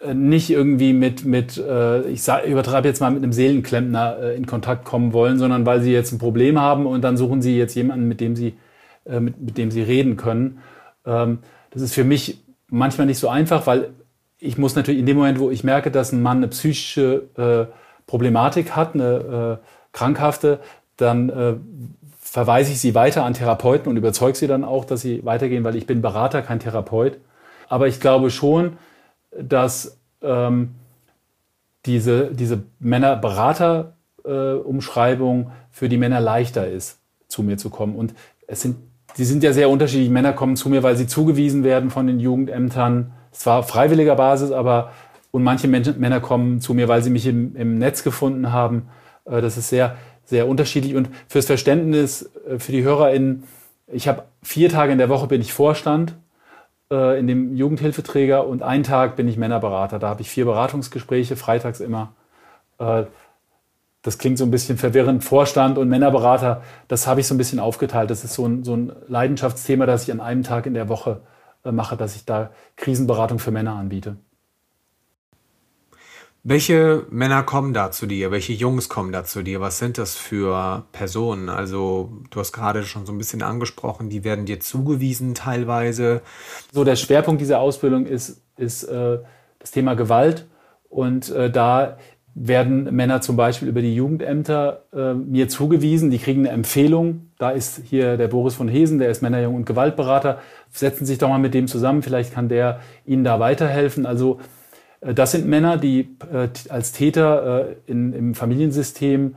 [0.00, 4.36] äh, nicht irgendwie mit, mit äh, ich sag, übertreibe jetzt mal mit einem Seelenklempner äh,
[4.36, 7.56] in Kontakt kommen wollen, sondern weil sie jetzt ein Problem haben und dann suchen sie
[7.56, 8.54] jetzt jemanden, mit dem sie,
[9.08, 10.58] mit, mit dem sie reden können.
[11.06, 11.38] Ähm,
[11.70, 13.90] das ist für mich manchmal nicht so einfach, weil
[14.38, 17.72] ich muss natürlich in dem Moment, wo ich merke, dass ein Mann eine psychische äh,
[18.06, 20.60] Problematik hat, eine äh, krankhafte,
[20.96, 21.54] dann äh,
[22.20, 25.76] verweise ich sie weiter an Therapeuten und überzeuge sie dann auch, dass sie weitergehen, weil
[25.76, 27.18] ich bin Berater, kein Therapeut.
[27.68, 28.76] Aber ich glaube schon,
[29.40, 30.74] dass ähm,
[31.86, 37.96] diese, diese Männer-Berater-Umschreibung äh, für die Männer leichter ist, zu mir zu kommen.
[37.96, 38.14] Und
[38.46, 38.76] es sind,
[39.16, 40.10] die sind ja sehr unterschiedlich.
[40.10, 43.12] Männer kommen zu mir, weil sie zugewiesen werden von den Jugendämtern.
[43.36, 44.92] Zwar auf freiwilliger Basis, aber
[45.30, 48.88] und manche Männer kommen zu mir, weil sie mich im, im Netz gefunden haben.
[49.26, 50.96] Äh, das ist sehr, sehr unterschiedlich.
[50.96, 53.44] Und fürs Verständnis, äh, für die HörerInnen,
[53.88, 56.14] ich habe vier Tage in der Woche bin ich Vorstand
[56.90, 59.98] äh, in dem Jugendhilfeträger und einen Tag bin ich Männerberater.
[59.98, 62.14] Da habe ich vier Beratungsgespräche, freitags immer.
[62.78, 63.04] Äh,
[64.02, 65.24] das klingt so ein bisschen verwirrend.
[65.24, 68.08] Vorstand und Männerberater, das habe ich so ein bisschen aufgeteilt.
[68.08, 71.20] Das ist so ein, so ein Leidenschaftsthema, das ich an einem Tag in der Woche
[71.72, 74.16] mache, dass ich da Krisenberatung für Männer anbiete.
[76.48, 78.30] Welche Männer kommen da zu dir?
[78.30, 79.60] Welche Jungs kommen da zu dir?
[79.60, 81.48] Was sind das für Personen?
[81.48, 86.22] Also, du hast gerade schon so ein bisschen angesprochen, die werden dir zugewiesen teilweise.
[86.72, 89.18] So, der Schwerpunkt dieser Ausbildung ist, ist äh,
[89.58, 90.46] das Thema Gewalt.
[90.88, 91.98] Und äh, da
[92.38, 96.10] werden Männer zum Beispiel über die Jugendämter äh, mir zugewiesen.
[96.10, 97.30] Die kriegen eine Empfehlung.
[97.38, 100.40] Da ist hier der Boris von Hesen, der ist Männer-, Jung- und Gewaltberater.
[100.70, 102.02] Setzen sich doch mal mit dem zusammen.
[102.02, 104.04] Vielleicht kann der Ihnen da weiterhelfen.
[104.04, 104.38] Also,
[105.00, 109.36] äh, das sind Männer, die äh, als Täter äh, in, im Familiensystem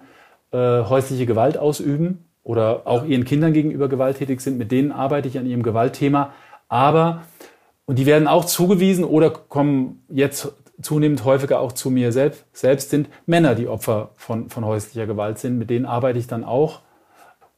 [0.51, 4.57] häusliche Gewalt ausüben oder auch ihren Kindern gegenüber gewalttätig sind.
[4.57, 6.33] Mit denen arbeite ich an ihrem Gewaltthema.
[6.67, 7.21] Aber,
[7.85, 10.51] und die werden auch zugewiesen oder kommen jetzt
[10.81, 15.39] zunehmend häufiger auch zu mir selbst, selbst sind Männer, die Opfer von, von häuslicher Gewalt
[15.39, 15.57] sind.
[15.57, 16.81] Mit denen arbeite ich dann auch.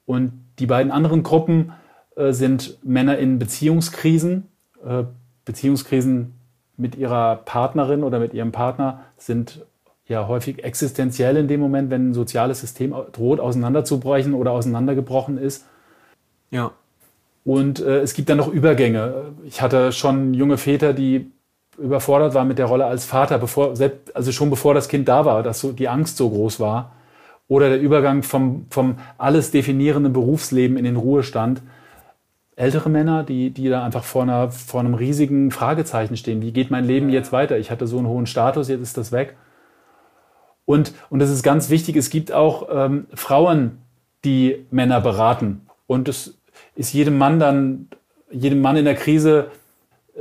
[0.06, 1.74] Und die beiden anderen Gruppen
[2.16, 4.48] äh, sind Männer in Beziehungskrisen.
[4.86, 5.04] Äh,
[5.46, 6.34] Beziehungskrisen
[6.78, 9.66] mit ihrer Partnerin oder mit ihrem Partner sind
[10.08, 15.66] ja häufig existenziell in dem Moment, wenn ein soziales System droht, auseinanderzubrechen oder auseinandergebrochen ist.
[16.50, 16.72] Ja.
[17.44, 19.34] Und äh, es gibt dann noch Übergänge.
[19.46, 21.32] Ich hatte schon junge Väter, die
[21.78, 25.26] überfordert waren mit der Rolle als Vater, bevor, selbst, also schon bevor das Kind da
[25.26, 26.94] war, dass so die Angst so groß war.
[27.48, 31.62] Oder der Übergang vom, vom alles definierenden Berufsleben in den Ruhestand
[32.56, 36.42] ältere Männer, die, die da einfach vor, einer, vor einem riesigen Fragezeichen stehen.
[36.42, 37.58] Wie geht mein Leben jetzt weiter?
[37.58, 39.36] Ich hatte so einen hohen Status, jetzt ist das weg.
[40.66, 43.80] Und, und das ist ganz wichtig, es gibt auch ähm, Frauen,
[44.24, 45.66] die Männer beraten.
[45.88, 46.38] Und es
[46.76, 47.88] ist jedem Mann dann,
[48.30, 49.48] jedem Mann in der Krise,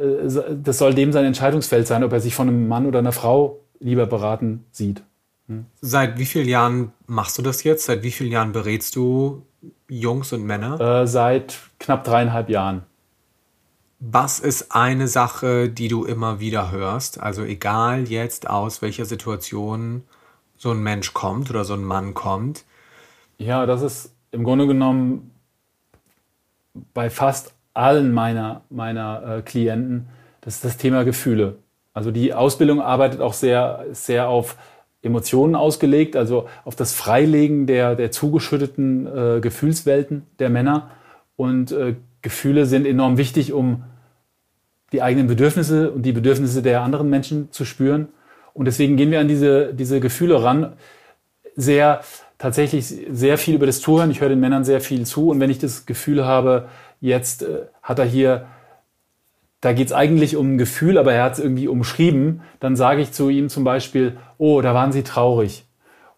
[0.00, 3.60] das soll dem sein Entscheidungsfeld sein, ob er sich von einem Mann oder einer Frau
[3.80, 5.02] lieber beraten sieht.
[5.48, 5.66] Hm.
[5.80, 7.86] Seit wie vielen Jahren machst du das jetzt?
[7.86, 9.42] Seit wie vielen Jahren berätst du
[9.88, 10.80] Jungs und Männer?
[10.80, 12.82] Äh, seit knapp dreieinhalb Jahren.
[13.98, 17.20] Was ist eine Sache, die du immer wieder hörst?
[17.20, 20.04] Also egal jetzt aus welcher Situation
[20.56, 22.64] so ein Mensch kommt oder so ein Mann kommt.
[23.36, 25.32] Ja, das ist im Grunde genommen
[26.94, 30.08] bei fast allen meiner, meiner äh, Klienten,
[30.40, 31.56] das ist das Thema Gefühle.
[31.92, 34.56] Also die Ausbildung arbeitet auch sehr, sehr auf
[35.02, 40.90] Emotionen ausgelegt, also auf das Freilegen der, der zugeschütteten äh, Gefühlswelten der Männer.
[41.36, 43.84] Und äh, Gefühle sind enorm wichtig, um
[44.92, 48.08] die eigenen Bedürfnisse und die Bedürfnisse der anderen Menschen zu spüren.
[48.52, 50.72] Und deswegen gehen wir an diese, diese Gefühle ran.
[51.56, 52.02] Sehr,
[52.38, 54.10] tatsächlich sehr viel über das Zuhören.
[54.10, 55.30] Ich höre den Männern sehr viel zu.
[55.30, 56.68] Und wenn ich das Gefühl habe,
[57.00, 58.46] jetzt äh, hat er hier
[59.60, 63.02] da geht es eigentlich um ein Gefühl, aber er hat es irgendwie umschrieben, dann sage
[63.02, 65.66] ich zu ihm zum Beispiel, oh, da waren Sie traurig.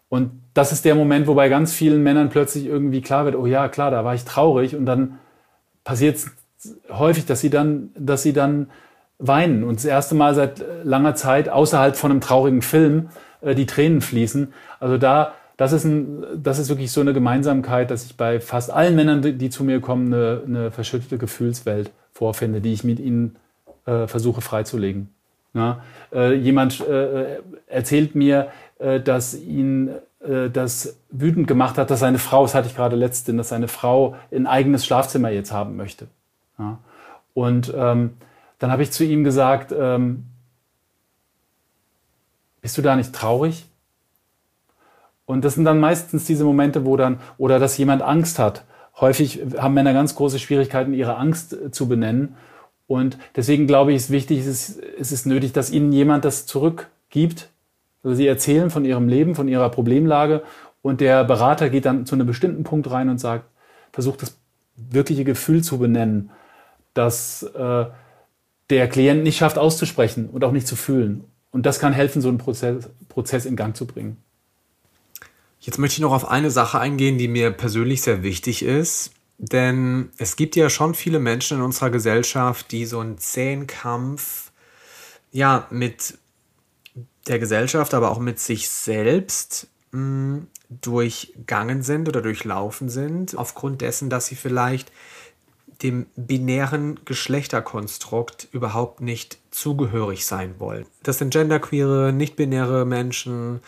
[0.07, 3.45] Und das ist der Moment, wo bei ganz vielen Männern plötzlich irgendwie klar wird, oh
[3.45, 4.75] ja, klar, da war ich traurig.
[4.75, 5.19] Und dann
[5.83, 6.31] passiert es
[6.89, 8.69] häufig, dass sie dann, dass sie dann
[9.17, 13.09] weinen und das erste Mal seit langer Zeit außerhalb von einem traurigen Film
[13.41, 14.53] äh, die Tränen fließen.
[14.79, 18.69] Also da, das ist, ein, das ist wirklich so eine Gemeinsamkeit, dass ich bei fast
[18.69, 22.99] allen Männern, die, die zu mir kommen, eine, eine verschüttete Gefühlswelt vorfinde, die ich mit
[22.99, 23.37] ihnen
[23.85, 25.09] äh, versuche freizulegen.
[25.53, 25.81] Ja?
[26.11, 27.37] Äh, jemand äh,
[27.67, 28.49] erzählt mir,
[28.79, 29.89] äh, dass ihn
[30.19, 33.69] äh, das wütend gemacht hat, dass seine Frau, das hatte ich gerade letztens, dass seine
[33.69, 36.07] Frau ein eigenes Schlafzimmer jetzt haben möchte.
[36.59, 36.79] Ja?
[37.33, 38.11] Und ähm,
[38.59, 40.25] dann habe ich zu ihm gesagt, ähm,
[42.61, 43.65] bist du da nicht traurig?
[45.25, 48.65] Und das sind dann meistens diese Momente, wo dann, oder dass jemand Angst hat
[48.99, 52.35] häufig haben Männer ganz große Schwierigkeiten, ihre Angst äh, zu benennen.
[52.87, 56.45] Und deswegen glaube ich, ist wichtig, es ist, es ist nötig, dass ihnen jemand das
[56.45, 57.49] zurückgibt.
[58.03, 60.43] Also sie erzählen von ihrem Leben, von ihrer Problemlage
[60.81, 63.45] und der Berater geht dann zu einem bestimmten Punkt rein und sagt,
[63.93, 64.37] versucht das
[64.75, 66.29] wirkliche Gefühl zu benennen,
[66.93, 67.85] das äh,
[68.69, 71.23] der Klient nicht schafft auszusprechen und auch nicht zu fühlen.
[71.51, 74.17] Und das kann helfen, so einen Prozess, Prozess in Gang zu bringen.
[75.63, 79.11] Jetzt möchte ich noch auf eine Sache eingehen, die mir persönlich sehr wichtig ist.
[79.37, 84.51] Denn es gibt ja schon viele Menschen in unserer Gesellschaft, die so einen zähen Kampf
[85.31, 86.17] ja, mit
[87.27, 90.47] der Gesellschaft, aber auch mit sich selbst mh, mm,
[90.81, 94.91] durchgangen sind oder durchlaufen sind, aufgrund dessen, dass sie vielleicht
[95.81, 100.85] dem binären Geschlechterkonstrukt überhaupt nicht zugehörig sein wollen.
[101.03, 103.61] Das sind genderqueere, nicht-binäre Menschen,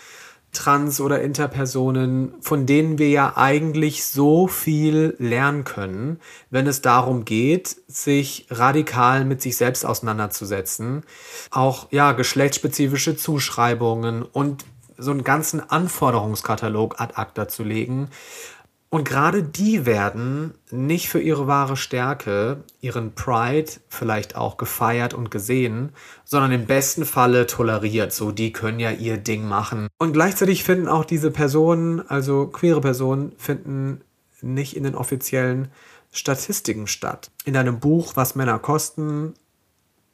[0.55, 7.25] Trans- oder Interpersonen, von denen wir ja eigentlich so viel lernen können, wenn es darum
[7.25, 11.03] geht, sich radikal mit sich selbst auseinanderzusetzen,
[11.51, 14.65] auch ja geschlechtsspezifische Zuschreibungen und
[14.97, 18.09] so einen ganzen Anforderungskatalog ad acta zu legen,
[18.95, 25.29] und gerade die werden nicht für ihre wahre Stärke, ihren Pride vielleicht auch gefeiert und
[25.31, 25.89] gesehen,
[26.23, 28.13] sondern im besten Falle toleriert.
[28.13, 29.89] So, die können ja ihr Ding machen.
[29.97, 33.99] Und gleichzeitig finden auch diese Personen, also queere Personen, finden
[34.41, 35.67] nicht in den offiziellen
[36.13, 37.31] Statistiken statt.
[37.43, 39.33] In deinem Buch Was Männer kosten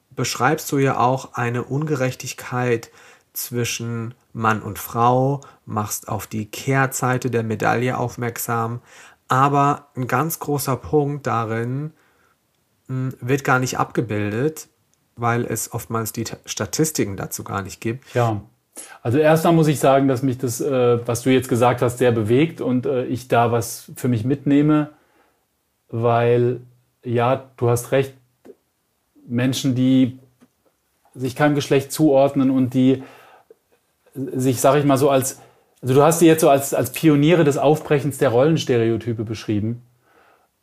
[0.09, 2.89] beschreibst du ja auch eine Ungerechtigkeit
[3.31, 8.81] zwischen Mann und Frau, machst auf die Kehrseite der Medaille aufmerksam.
[9.27, 11.93] Aber ein ganz großer Punkt darin
[12.87, 14.67] hm, wird gar nicht abgebildet,
[15.15, 18.13] weil es oftmals die Statistiken dazu gar nicht gibt.
[18.13, 18.41] Ja.
[19.01, 22.11] Also erstmal muss ich sagen, dass mich das, äh, was du jetzt gesagt hast, sehr
[22.11, 24.91] bewegt und äh, ich da was für mich mitnehme,
[25.89, 26.61] weil
[27.03, 28.13] ja, du hast recht,
[29.27, 30.19] Menschen, die
[31.13, 33.03] sich keinem Geschlecht zuordnen und die
[34.13, 35.39] sich, sag ich mal, so als,
[35.81, 39.81] also du hast sie jetzt so als, als Pioniere des Aufbrechens der Rollenstereotype beschrieben.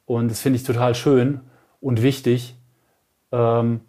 [0.07, 1.41] Und das finde ich total schön
[1.81, 2.57] und wichtig.
[3.33, 3.81] Ähm,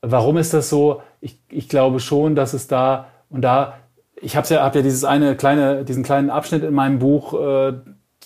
[0.00, 1.02] warum ist das so?
[1.20, 3.78] Ich, ich glaube schon, dass es da, und da,
[4.20, 7.74] ich habe ja, hab ja dieses eine kleine, diesen kleinen Abschnitt in meinem Buch, äh,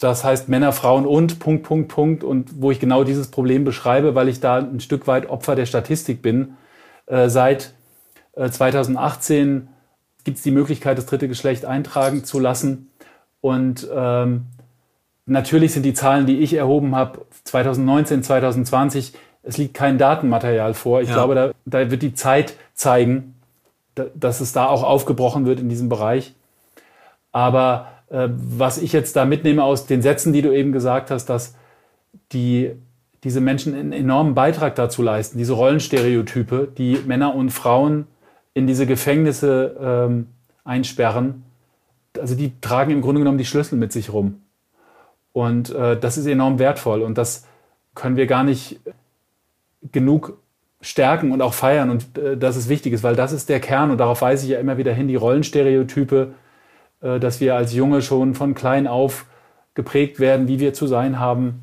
[0.01, 4.15] das heißt Männer, Frauen und Punkt, Punkt, Punkt, und wo ich genau dieses Problem beschreibe,
[4.15, 6.55] weil ich da ein Stück weit Opfer der Statistik bin.
[7.07, 7.75] Äh, seit
[8.35, 9.69] äh, 2018
[10.25, 12.91] gibt es die Möglichkeit, das dritte Geschlecht eintragen zu lassen.
[13.41, 14.47] Und ähm,
[15.27, 21.01] natürlich sind die Zahlen, die ich erhoben habe, 2019, 2020, es liegt kein Datenmaterial vor.
[21.01, 21.15] Ich ja.
[21.15, 23.35] glaube, da, da wird die Zeit zeigen,
[23.95, 26.35] da, dass es da auch aufgebrochen wird in diesem Bereich.
[27.33, 31.27] Aber äh, was ich jetzt da mitnehme aus den Sätzen, die du eben gesagt hast,
[31.27, 31.55] dass
[32.33, 32.71] die,
[33.25, 38.07] diese Menschen einen enormen Beitrag dazu leisten, diese Rollenstereotype, die Männer und Frauen
[38.55, 40.29] in diese Gefängnisse ähm,
[40.65, 41.45] einsperren,
[42.19, 44.43] also die tragen im Grunde genommen die Schlüssel mit sich rum.
[45.33, 47.47] Und äh, das ist enorm wertvoll und das
[47.95, 48.81] können wir gar nicht
[49.91, 50.39] genug
[50.83, 51.89] stärken und auch feiern.
[51.89, 54.59] Und äh, das ist wichtig weil das ist der Kern und darauf weise ich ja
[54.59, 56.35] immer wieder hin, die Rollenstereotype,
[57.01, 59.27] äh, dass wir als Junge schon von klein auf
[59.75, 61.63] geprägt werden, wie wir zu sein haben,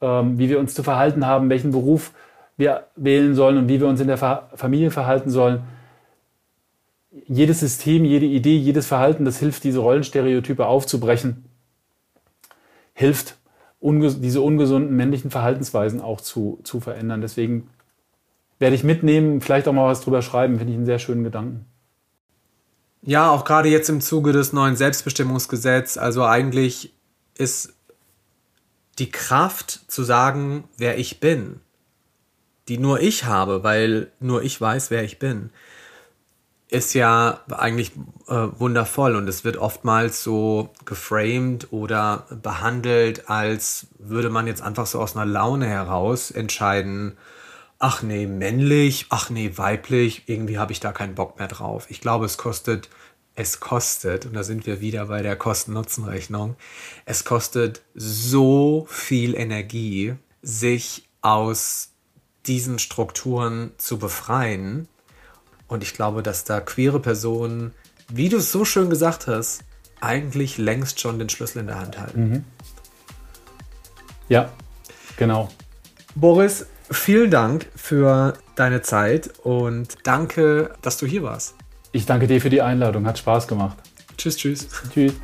[0.00, 2.12] ähm, wie wir uns zu verhalten haben, welchen Beruf
[2.56, 5.62] wir wählen sollen und wie wir uns in der Fa Familie verhalten sollen
[7.10, 11.44] jedes System, jede Idee, jedes Verhalten, das hilft, diese Rollenstereotype aufzubrechen,
[12.92, 13.36] hilft,
[13.80, 17.20] unges diese ungesunden männlichen Verhaltensweisen auch zu, zu verändern.
[17.20, 17.68] Deswegen
[18.58, 21.64] werde ich mitnehmen, vielleicht auch mal was drüber schreiben, finde ich einen sehr schönen Gedanken.
[23.02, 26.92] Ja, auch gerade jetzt im Zuge des neuen Selbstbestimmungsgesetzes, also eigentlich
[27.36, 27.74] ist
[28.98, 31.60] die Kraft zu sagen, wer ich bin,
[32.66, 35.50] die nur ich habe, weil nur ich weiß, wer ich bin,
[36.70, 37.92] ist ja eigentlich
[38.28, 44.86] äh, wundervoll und es wird oftmals so geframed oder behandelt, als würde man jetzt einfach
[44.86, 47.16] so aus einer Laune heraus entscheiden,
[47.78, 51.86] ach nee, männlich, ach nee, weiblich, irgendwie habe ich da keinen Bock mehr drauf.
[51.88, 52.90] Ich glaube, es kostet,
[53.34, 56.56] es kostet, und da sind wir wieder bei der Kosten-Nutzen-Rechnung,
[57.06, 61.92] es kostet so viel Energie, sich aus
[62.46, 64.88] diesen Strukturen zu befreien
[65.68, 67.72] und ich glaube, dass da queere Personen,
[68.08, 69.64] wie du es so schön gesagt hast,
[70.00, 72.30] eigentlich längst schon den Schlüssel in der Hand halten.
[72.30, 72.44] Mhm.
[74.28, 74.50] Ja,
[75.16, 75.48] genau.
[76.14, 81.54] Boris, vielen Dank für deine Zeit und danke, dass du hier warst.
[81.92, 83.76] Ich danke dir für die Einladung, hat Spaß gemacht.
[84.16, 84.68] Tschüss, tschüss.
[84.92, 85.14] Tschüss.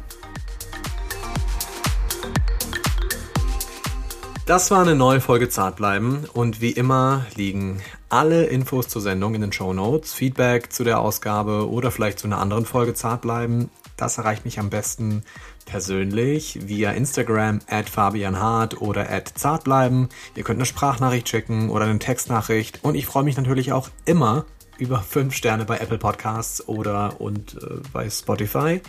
[4.47, 9.41] Das war eine neue Folge Zartbleiben und wie immer liegen alle Infos zur Sendung in
[9.41, 10.13] den Show Notes.
[10.13, 14.71] Feedback zu der Ausgabe oder vielleicht zu einer anderen Folge Zartbleiben, das erreicht mich am
[14.71, 15.23] besten
[15.67, 20.09] persönlich via Instagram at fabianhart oder at zartbleiben.
[20.35, 24.47] Ihr könnt eine Sprachnachricht schicken oder eine Textnachricht und ich freue mich natürlich auch immer
[24.79, 28.81] über 5 Sterne bei Apple Podcasts oder und äh, bei Spotify.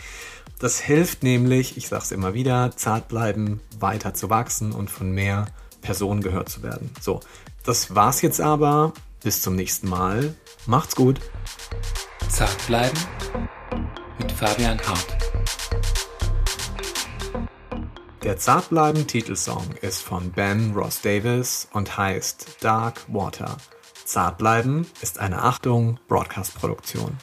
[0.60, 5.46] Das hilft nämlich, ich sag's immer wieder, zart bleiben, weiter zu wachsen und von mehr
[5.82, 6.90] Personen gehört zu werden.
[7.00, 7.20] So,
[7.66, 8.94] das war's jetzt aber.
[9.24, 10.36] Bis zum nächsten Mal.
[10.66, 11.20] Macht's gut.
[12.30, 12.98] Zart bleiben
[14.20, 15.16] mit Fabian Hart.
[18.24, 23.58] Der Zartbleiben Titelsong ist von Ben Ross Davis und heißt Dark Water.
[24.04, 27.18] Zartbleiben ist eine Achtung Broadcast Produktion.